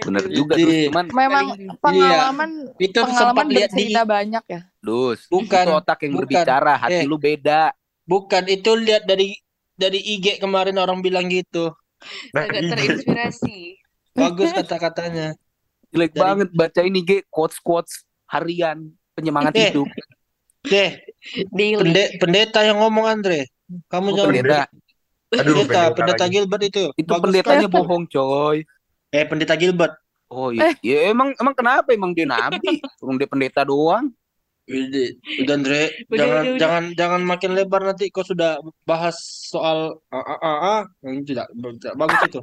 Bener 0.00 0.24
juga 0.26 0.54
Jadi- 0.56 0.64
Dus, 0.64 0.86
cuman 0.90 1.06
memang 1.10 1.46
pengalaman 1.78 2.50
Itu 2.76 2.98
pengalaman 3.00 3.46
lihat 3.48 3.70
di 3.70 3.90
bercerita 3.90 4.02
banyak 4.02 4.44
ya 4.46 4.60
Dus, 4.78 5.18
Bukan, 5.26 5.64
itu 5.66 5.72
otak 5.76 5.98
yang 6.00 6.12
bukan. 6.12 6.20
berbicara, 6.24 6.72
hati 6.76 6.94
Eh. 6.96 7.06
lu 7.06 7.16
beda. 7.16 7.62
bukan 8.02 8.42
itu 8.46 8.70
lihat 8.74 9.04
dari 9.04 9.38
dari 9.72 10.00
IG 10.00 10.36
kemarin 10.38 10.74
orang 10.76 10.98
bilang 10.98 11.26
gitu. 11.26 11.70
nah, 12.32 12.42
Agak 12.42 12.58
iya. 12.58 12.70
terinspirasi. 12.74 13.58
Bagus 14.10 14.50
kata-katanya. 14.50 15.36
Jelek 15.90 16.10
Dari- 16.10 16.18
banget 16.18 16.48
baca 16.50 16.80
ini 16.80 17.00
G, 17.00 17.10
quotes-quotes 17.28 18.02
harian 18.26 18.88
penyemangat 19.12 19.52
Eh. 19.54 19.70
hidup. 19.70 19.86
Deh, 20.62 20.90
pende- 21.52 22.12
pendeta 22.16 22.60
yang 22.60 22.78
ngomong 22.78 23.06
Andre. 23.06 23.46
Kamu 23.86 24.06
Oh, 24.06 24.14
jangan 24.14 24.28
pendeta. 24.32 24.60
Aduh, 25.30 25.54
pendeta, 25.62 25.80
pendeta 25.94 26.24
lagi. 26.26 26.34
Gilbert 26.34 26.62
itu. 26.64 26.84
Itu 26.92 27.06
Bagus 27.08 27.22
pendetanya 27.22 27.68
kan? 27.68 27.74
bohong, 27.76 28.04
coy. 28.06 28.58
Eh, 29.10 29.26
pendeta 29.26 29.58
Gilbert. 29.58 29.94
Oh 30.30 30.54
iya, 30.54 30.70
ya 30.78 31.10
emang 31.10 31.34
emang 31.42 31.54
kenapa 31.58 31.90
emang 31.90 32.14
dia 32.14 32.22
nabi? 32.22 32.62
Orang 33.02 33.18
dia 33.18 33.26
pendeta 33.26 33.66
doang. 33.66 34.14
Udah, 34.70 35.06
udah 35.42 35.54
Andre, 35.58 35.82
Udah, 36.06 36.14
jangan 36.14 36.30
udah, 36.30 36.42
udah. 36.46 36.58
jangan 36.62 36.84
jangan 36.94 37.20
makin 37.26 37.50
lebar 37.58 37.82
nanti 37.82 38.06
kau 38.14 38.22
sudah 38.22 38.62
bahas 38.86 39.18
soal 39.50 39.98
a 40.14 40.18
a 40.22 40.34
a, 40.38 40.52
a. 40.54 40.76
Yang 41.02 41.34
tidak, 41.34 41.46
tidak 41.50 41.94
bagus 41.98 42.20
itu. 42.30 42.40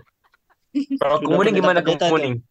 Kalau 1.01 1.17
kemudian 1.23 1.55
gimana 1.55 1.79
kemudian? 1.79 2.43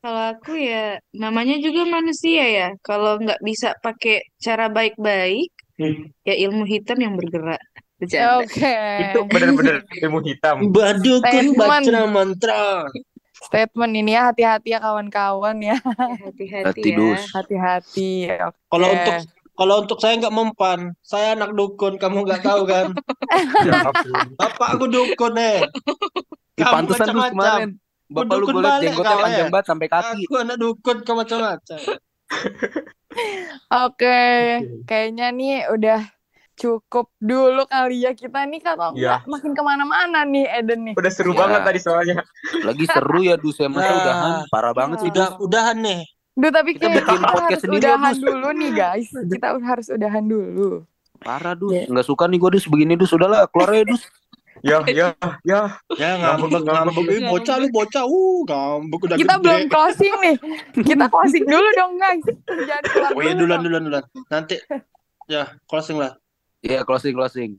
Kalau 0.00 0.22
aku 0.32 0.54
ya 0.54 1.02
namanya 1.10 1.58
juga 1.58 1.82
manusia 1.90 2.46
ya. 2.46 2.68
Kalau 2.86 3.18
nggak 3.18 3.42
bisa 3.42 3.74
pakai 3.82 4.22
cara 4.38 4.70
baik-baik, 4.70 5.50
Hmm. 5.80 6.12
ya 6.28 6.36
ilmu 6.36 6.68
hitam 6.68 7.00
yang 7.00 7.16
bergerak. 7.16 7.56
Oke. 8.00 8.76
Itu 9.04 9.20
benar-benar 9.28 9.84
ilmu 9.84 10.18
hitam. 10.24 10.72
Badukun 10.72 11.46
baca 11.56 12.00
mantra. 12.08 12.88
Statement 13.40 13.92
ini 13.96 14.12
ya 14.16 14.28
hati-hati 14.32 14.76
ya 14.76 14.78
kawan-kawan 14.80 15.56
ya. 15.60 15.76
Ya, 15.76 16.28
Hati-hati 16.28 16.80
Hati 16.80 16.90
ya. 16.92 17.20
Hati-hati. 17.32 18.12
Oke. 18.36 18.58
Kalau 18.68 18.88
untuk 18.92 19.16
kalau 19.60 19.74
untuk 19.84 19.98
saya 20.00 20.16
nggak 20.16 20.32
mempan, 20.32 20.96
saya 21.04 21.36
anak 21.36 21.52
dukun, 21.52 22.00
kamu 22.00 22.24
nggak 22.24 22.40
tahu 22.40 22.64
kan? 22.64 22.96
Ya. 23.60 23.92
Bapak 24.40 24.68
aku 24.80 24.88
dukun 24.88 25.36
eh. 25.36 25.60
Kamu 26.56 26.72
pantesan 26.72 27.12
dus 27.12 27.16
macam-macam. 27.16 27.32
kemarin. 27.36 27.70
Bapak 28.10 28.36
lu 28.40 28.46
Dukun 28.48 28.54
gue 28.58 28.72
jenggotnya 28.82 29.16
panjang 29.22 29.46
eh. 29.46 29.52
banget 29.52 29.66
sampai 29.68 29.86
kaki. 29.86 30.22
Aku 30.26 30.34
anak 30.40 30.56
dukun, 30.58 30.96
kau 31.04 31.14
macam-macam. 31.14 31.78
Oke, 33.86 34.20
kayaknya 34.88 35.26
nih 35.30 35.68
udah 35.70 36.00
cukup 36.60 37.08
dulu 37.16 37.64
kali 37.64 38.04
ya 38.04 38.12
kita 38.12 38.44
nih 38.44 38.60
kalau 38.60 38.92
Iya. 38.92 39.16
nggak 39.16 39.32
makin 39.32 39.52
ke 39.52 39.62
mana-mana 39.62 40.20
nih 40.22 40.44
Eden 40.52 40.80
nih. 40.84 40.94
Udah 40.94 41.08
seru 41.08 41.32
Ya. 41.32 41.38
banget 41.40 41.60
tadi 41.64 41.80
soalnya. 41.80 42.14
Lagi 42.60 42.84
seru 42.84 43.20
ya 43.20 43.34
dus 43.34 43.56
ya 43.56 43.66
masa 43.66 43.80
Nah. 43.86 43.96
udahan. 43.98 44.30
Parah 44.46 44.72
banget 44.72 44.96
sih 44.98 45.08
Udah 45.08 45.40
udahan 45.40 45.76
nih. 45.76 46.04
Duh 46.32 46.48
tapi 46.48 46.70
Kita 46.72 46.86
kayak 46.86 47.00
bikin 47.00 47.10
kita 47.10 47.26
podcast 47.26 47.40
harus 47.42 47.60
sendiri 47.60 47.80
ya, 47.80 47.88
udahan 47.90 48.12
Dus. 48.12 48.20
dulu 48.22 48.48
nih 48.54 48.70
guys. 48.70 49.08
Kita 49.26 49.46
harus 49.58 49.86
udahan 49.88 50.24
dulu. 50.24 50.70
Parah 51.18 51.54
dus. 51.54 51.70
Iya. 51.70 51.82
Nggak 51.86 52.06
suka 52.06 52.24
nih 52.26 52.38
gue 52.38 52.50
dus 52.52 52.66
begini 52.66 52.94
dus. 52.94 53.10
Udahlah 53.10 53.48
keluar 53.48 53.72
aja 53.72 53.84
dus. 53.86 54.04
Ya, 54.60 54.76
ya, 54.84 55.16
ya. 55.40 55.72
Ya 55.90 56.10
Ngambek, 56.14 56.52
ngambek 56.52 56.62
ngambek. 56.62 56.92
ngambek. 56.92 57.04
Ih, 57.10 57.22
bocah 57.26 57.56
lu 57.56 57.66
bocah. 57.70 58.04
Uh, 58.04 58.44
ngambek 58.44 59.00
udah 59.02 59.16
Kita 59.16 59.34
gede. 59.34 59.42
belum 59.42 59.62
closing 59.66 60.14
nih. 60.20 60.34
Kita 60.82 61.04
closing 61.08 61.44
dulu 61.44 61.68
dong 61.74 61.92
guys. 61.96 62.24
Jangan 62.60 62.82
keluar 62.84 63.10
Oh 63.10 63.20
iya 63.22 63.32
dulu 63.32 63.40
duluan 63.42 63.60
duluan 63.64 63.82
duluan. 63.82 64.04
Nanti 64.28 64.60
ya 65.26 65.48
closing 65.64 65.96
lah. 65.96 66.12
Iya 66.60 66.84
closing 66.84 67.16
closing. 67.16 67.56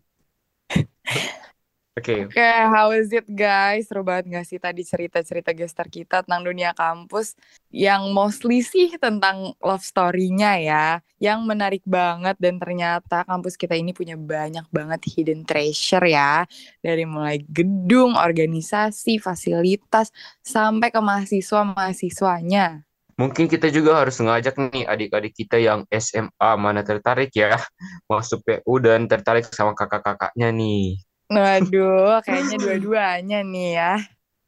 Oke. 1.92 2.24
Oke, 2.24 2.40
how 2.72 2.96
is 2.96 3.12
it 3.12 3.28
guys? 3.28 3.92
Seru 3.92 4.00
banget 4.08 4.32
gak 4.32 4.46
sih 4.48 4.56
tadi 4.64 4.80
cerita-cerita 4.88 5.52
gestar 5.52 5.92
kita 5.92 6.24
tentang 6.24 6.48
dunia 6.48 6.72
kampus 6.72 7.36
yang 7.68 8.16
mostly 8.16 8.64
sih 8.64 8.96
tentang 8.96 9.52
love 9.60 9.84
story-nya 9.84 10.56
ya. 10.62 10.88
Yang 11.20 11.40
menarik 11.44 11.84
banget 11.84 12.40
dan 12.40 12.64
ternyata 12.64 13.28
kampus 13.28 13.60
kita 13.60 13.76
ini 13.76 13.92
punya 13.92 14.16
banyak 14.16 14.64
banget 14.72 15.04
hidden 15.12 15.44
treasure 15.44 16.08
ya. 16.08 16.48
Dari 16.80 17.04
mulai 17.04 17.44
gedung, 17.44 18.16
organisasi, 18.16 19.20
fasilitas, 19.20 20.16
sampai 20.40 20.96
ke 20.96 21.02
mahasiswa-mahasiswanya. 21.04 22.88
Mungkin 23.20 23.48
kita 23.52 23.68
juga 23.72 24.04
harus 24.04 24.20
ngajak 24.20 24.56
nih 24.72 24.86
adik-adik 24.88 25.34
kita 25.36 25.58
yang 25.60 25.84
SMA 25.92 26.52
mana 26.60 26.86
tertarik 26.86 27.32
ya 27.36 27.58
masuk 28.12 28.44
PU 28.44 28.80
dan 28.80 29.08
tertarik 29.08 29.48
sama 29.52 29.76
kakak-kakaknya 29.76 30.52
nih. 30.52 31.02
Waduh, 31.32 32.20
kayaknya 32.28 32.58
dua-duanya 32.60 33.40
nih 33.48 33.70
ya. 33.80 33.94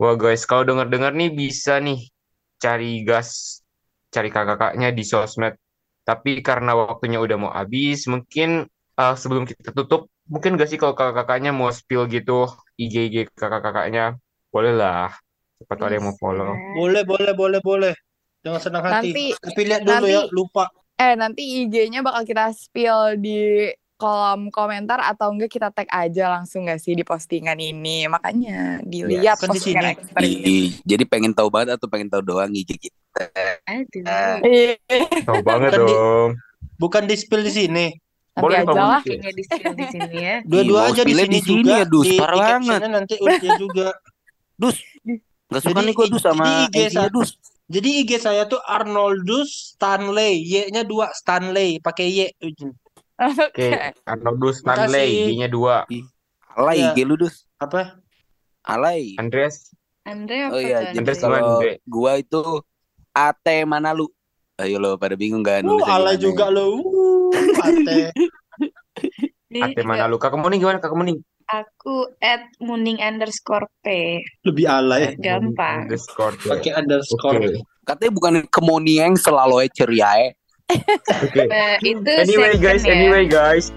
Wah 0.02 0.16
guys, 0.20 0.44
kalau 0.44 0.68
denger-dengar 0.68 1.16
nih 1.16 1.32
bisa 1.32 1.80
nih 1.80 2.12
cari 2.60 3.08
gas, 3.08 3.62
cari 4.12 4.28
kakak-kakaknya 4.28 4.92
di 4.92 5.04
sosmed. 5.08 5.56
Tapi 6.04 6.44
karena 6.44 6.76
waktunya 6.76 7.24
udah 7.24 7.38
mau 7.40 7.52
habis, 7.56 8.04
mungkin 8.12 8.68
uh, 9.00 9.16
sebelum 9.16 9.48
kita 9.48 9.72
tutup, 9.72 10.12
mungkin 10.28 10.60
gak 10.60 10.68
sih 10.68 10.76
kalau 10.76 10.92
kakak-kakaknya 10.92 11.56
mau 11.56 11.72
spill 11.72 12.04
gitu 12.12 12.52
IG-IG 12.76 13.32
kakak-kakaknya, 13.32 14.20
boleh 14.52 14.76
lah. 14.76 15.16
Siapa 15.64 15.80
tahu 15.80 15.88
ada 15.88 15.96
yang 15.96 16.06
mau 16.12 16.18
follow. 16.20 16.52
Boleh 16.76 17.04
boleh 17.08 17.32
boleh 17.32 17.60
boleh. 17.64 17.94
Jangan 18.44 18.60
senang 18.60 18.84
hati. 18.84 19.10
Nanti 19.10 19.24
Tapi 19.34 19.62
lihat 19.64 19.82
dulu 19.82 19.96
nanti- 19.98 20.12
ya, 20.12 20.22
lupa. 20.30 20.66
Eh 20.94 21.14
nanti 21.16 21.42
IG-nya 21.64 22.00
bakal 22.00 22.22
kita 22.22 22.52
spill 22.52 23.18
di 23.18 23.72
kolom 23.96 24.52
komentar 24.52 25.00
atau 25.02 25.32
enggak 25.32 25.48
kita 25.50 25.72
tag 25.72 25.88
aja 25.88 26.28
langsung 26.30 26.68
gak 26.68 26.78
sih 26.78 26.92
di 26.92 27.02
postingan 27.02 27.56
ini. 27.56 28.04
Makanya 28.06 28.84
dilihat 28.84 29.40
kan 29.40 29.48
di 29.48 29.52
postingan 29.58 29.82
sini. 29.82 29.94
expert 29.96 30.22
ini. 30.22 30.60
Jadi 30.84 31.04
pengen 31.04 31.32
tahu 31.32 31.48
banget 31.48 31.80
atau 31.80 31.88
pengen 31.88 32.12
tahu 32.12 32.22
doang 32.22 32.52
IG 32.52 32.78
kita. 32.78 33.26
Aduh. 33.64 34.04
Eh, 34.44 34.76
Iya, 34.84 35.24
Tahu 35.24 35.40
banget 35.42 35.72
Kan 35.72 35.82
di- 35.82 35.96
dong. 35.96 36.30
Bukan 36.76 37.04
di 37.06 37.16
spill 37.16 37.42
di 37.42 37.54
sini. 37.54 37.88
nanti 38.30 38.42
Boleh 38.42 38.60
aja 38.60 38.74
lah. 38.74 39.00
Kayaknya 39.00 39.32
di 39.32 39.44
spill 39.46 39.74
di 39.74 39.86
sini 39.88 40.18
ya. 40.20 40.36
Dua-dua 40.52 40.80
aja 40.90 41.02
di 41.02 41.14
sini 41.14 41.30
di 41.30 41.40
sini 41.40 41.62
juga. 41.64 41.72
ya, 41.72 41.86
Dus. 41.86 42.04
Di, 42.04 42.18
Parah 42.18 42.36
di 42.36 42.42
banget. 42.44 42.80
nanti 42.92 43.16
udah 43.18 43.56
juga. 43.56 43.88
Dus, 44.54 44.76
nggak 45.48 45.62
suka 45.64 45.80
nih 45.80 45.94
gue 45.94 46.06
dus 46.08 46.22
sama 46.22 46.46
IG 46.68 46.76
IG-nya 46.92 47.08
dus. 47.10 47.30
Jadi 47.74 48.06
IG 48.06 48.22
saya 48.22 48.46
tuh 48.46 48.62
Arnoldus 48.70 49.74
Stanley. 49.74 50.46
Y-nya 50.46 50.86
dua 50.86 51.10
Stanley, 51.18 51.82
pakai 51.82 52.06
Y. 52.06 52.20
Oke, 52.38 52.70
Oke. 53.18 53.70
Arnoldus 54.06 54.62
Stanley. 54.62 55.34
IG-nya 55.34 55.50
dua. 55.50 55.90
Alay. 56.54 56.94
IG 56.94 57.02
lu 57.02 57.18
dus. 57.18 57.50
Apa? 57.58 57.98
Alay. 58.62 59.18
Andreas, 59.18 59.74
Andre 60.06 60.52
apa 60.52 60.54
Oh 60.54 60.62
iya, 60.62 60.92
jadi 60.92 61.00
Andres 61.00 61.18
Andre? 61.20 61.26
kalau 61.26 61.40
Andre. 61.58 61.72
gua 61.88 62.12
itu 62.20 62.42
AT 63.16 63.46
mana 63.66 63.90
lu? 63.96 64.06
Ayo 64.62 64.78
lo 64.78 64.94
pada 65.02 65.18
bingung 65.18 65.42
kan? 65.42 65.66
Uh, 65.66 65.82
alay 65.90 66.20
juga 66.20 66.52
ya? 66.52 66.54
lo. 66.54 66.78
Uh, 66.78 67.34
Ate 67.64 68.14
juga 69.82 69.82
mana 69.88 70.06
lu? 70.06 70.22
Kakak 70.22 70.38
Muning 70.38 70.62
gimana 70.62 70.78
Kakak 70.78 70.94
Muning? 71.00 71.24
Aku 71.54 72.10
at 72.18 72.50
muning 72.58 72.98
underscore 72.98 73.70
p. 73.86 74.18
Lebih 74.42 74.66
alay. 74.66 75.14
Gampang. 75.22 75.86
Underscore. 75.86 76.34
Pakai 76.42 76.74
Oke. 76.74 76.80
underscore. 76.82 77.42
Katanya 77.86 78.12
bukan 78.18 78.34
kemonieng 78.50 79.14
selalu 79.14 79.70
ceria 79.70 80.10
ya. 80.18 80.30
Oke. 81.22 81.46
Eh, 81.54 81.78
itu 81.86 82.10
Anyway 82.10 82.58
second 82.58 82.66
guys, 82.66 82.82
ya. 82.82 82.94
anyway 82.98 83.26
guys, 83.30 83.70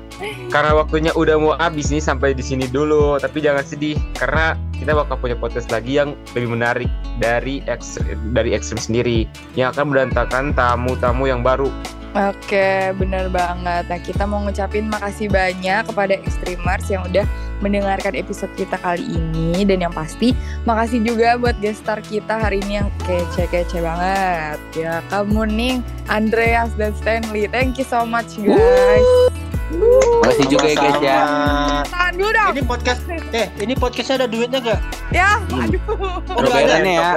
karena 0.48 0.72
waktunya 0.72 1.12
udah 1.12 1.36
mau 1.36 1.52
habis 1.60 1.92
nih 1.92 2.00
sampai 2.00 2.32
di 2.32 2.40
sini 2.40 2.64
dulu. 2.64 3.20
Tapi 3.20 3.44
jangan 3.44 3.60
sedih 3.60 4.00
karena 4.16 4.56
kita 4.80 4.96
bakal 4.96 5.20
punya 5.20 5.36
podcast 5.36 5.68
lagi 5.68 6.00
yang 6.00 6.16
lebih 6.32 6.56
menarik 6.56 6.88
dari 7.20 7.60
X 7.68 8.00
dari 8.32 8.56
Extreme 8.56 8.80
sendiri 8.80 9.18
yang 9.52 9.76
akan 9.76 9.92
mendatangkan 9.92 10.56
tamu-tamu 10.56 11.28
yang 11.28 11.44
baru. 11.44 11.68
Oke, 12.16 12.96
bener 12.96 13.28
banget. 13.28 13.84
Nah, 13.92 14.00
kita 14.00 14.24
mau 14.24 14.40
ngucapin 14.40 14.88
makasih 14.88 15.28
banyak 15.28 15.84
kepada 15.84 16.16
Extremers 16.16 16.88
yang 16.88 17.04
udah 17.04 17.28
mendengarkan 17.60 18.16
episode 18.16 18.48
kita 18.56 18.80
kali 18.80 19.04
ini. 19.04 19.68
Dan 19.68 19.84
yang 19.84 19.92
pasti, 19.92 20.32
makasih 20.64 21.04
juga 21.04 21.36
buat 21.36 21.60
guest 21.60 21.84
star 21.84 22.00
kita 22.00 22.40
hari 22.40 22.64
ini 22.64 22.80
yang 22.80 22.88
kece-kece 23.04 23.84
banget. 23.84 24.58
Ya, 24.72 25.04
kamu 25.12 25.44
nih, 25.52 25.74
Andreas 26.08 26.72
dan 26.80 26.96
Stanley. 26.96 27.52
Thank 27.52 27.76
you 27.76 27.84
so 27.84 28.08
much, 28.08 28.32
guys. 28.40 29.45
Makasih 29.66 30.46
juga 30.46 30.66
ya 30.66 30.76
guys 30.76 30.98
ya. 31.02 31.18
Sama-sama. 31.18 31.82
Tahan 31.90 32.12
dulu 32.14 32.30
dong. 32.30 32.50
Ini 32.54 32.62
podcast 32.62 33.00
eh 33.34 33.46
ini 33.58 33.74
podcastnya 33.74 34.14
ada 34.16 34.26
duitnya 34.30 34.58
gak? 34.62 34.80
Ya, 35.10 35.30
Hmm. 35.42 35.62
aduh. 35.66 35.82
Udah 36.38 36.52
Ada 36.54 36.76
ya. 36.80 37.10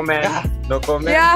No 0.65 0.77
comment. 0.81 1.09
Ya. 1.09 1.29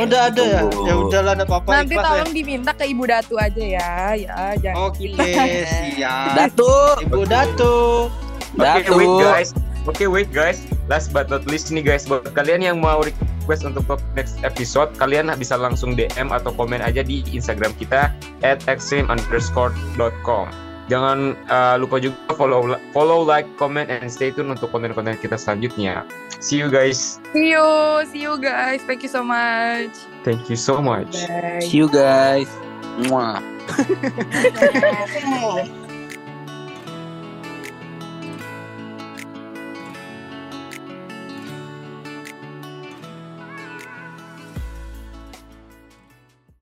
Udah 0.00 0.20
ada 0.30 0.42
ya. 0.42 0.60
Ya 0.66 0.94
udahlah 0.96 1.32
enggak 1.34 1.48
apa-apa 1.48 1.70
nanti 1.72 1.94
ikhlas 1.94 2.02
ya. 2.02 2.10
tolong 2.10 2.32
diminta 2.32 2.70
ke 2.72 2.84
Ibu 2.86 3.04
Datu 3.06 3.34
aja 3.36 3.62
ya. 3.62 3.90
Ya, 4.14 4.36
jangan 4.58 4.82
Oke, 4.86 5.06
kita. 5.10 5.42
siap. 5.94 6.34
Datu. 6.34 6.72
Ibu 7.00 7.20
Datu. 7.26 7.74
Oke, 8.50 8.58
Datu. 8.58 8.92
wait 8.96 9.14
guys. 9.20 9.48
Oke, 9.86 10.04
wait 10.06 10.30
guys. 10.30 10.58
Last 10.86 11.10
but 11.10 11.26
not 11.26 11.46
least 11.46 11.70
nih 11.70 11.82
guys, 11.82 12.02
buat 12.02 12.26
kalian 12.34 12.62
yang 12.64 12.76
mau 12.78 12.98
request 13.40 13.64
untuk 13.64 13.88
top 13.88 14.00
next 14.12 14.36
episode, 14.44 14.92
kalian 15.00 15.32
bisa 15.40 15.56
langsung 15.56 15.96
DM 15.96 16.28
atau 16.28 16.52
komen 16.52 16.84
aja 16.84 17.00
di 17.00 17.24
Instagram 17.32 17.72
kita 17.80 18.12
at 18.44 18.60
extreme_.com. 18.68 20.46
Jangan 20.90 21.38
uh, 21.46 21.78
lupa 21.78 22.02
juga 22.02 22.34
follow, 22.34 22.74
follow, 22.90 23.22
like, 23.22 23.46
comment, 23.54 23.86
and 23.86 24.10
stay 24.10 24.34
tune 24.34 24.50
untuk 24.50 24.74
konten-konten 24.74 25.14
kita 25.22 25.38
selanjutnya. 25.38 26.02
See 26.42 26.58
you 26.58 26.66
guys. 26.66 27.22
See 27.30 27.54
you, 27.54 27.68
see 28.10 28.26
you 28.26 28.34
guys. 28.42 28.82
Thank 28.90 29.06
you 29.06 29.12
so 29.12 29.22
much. 29.22 29.94
Thank 30.26 30.50
you 30.50 30.58
so 30.58 30.82
much. 30.82 31.14
Bye. 31.30 31.62
See 31.62 31.78
you 31.78 31.86
guys. 31.86 32.50
Mwah. 33.06 33.38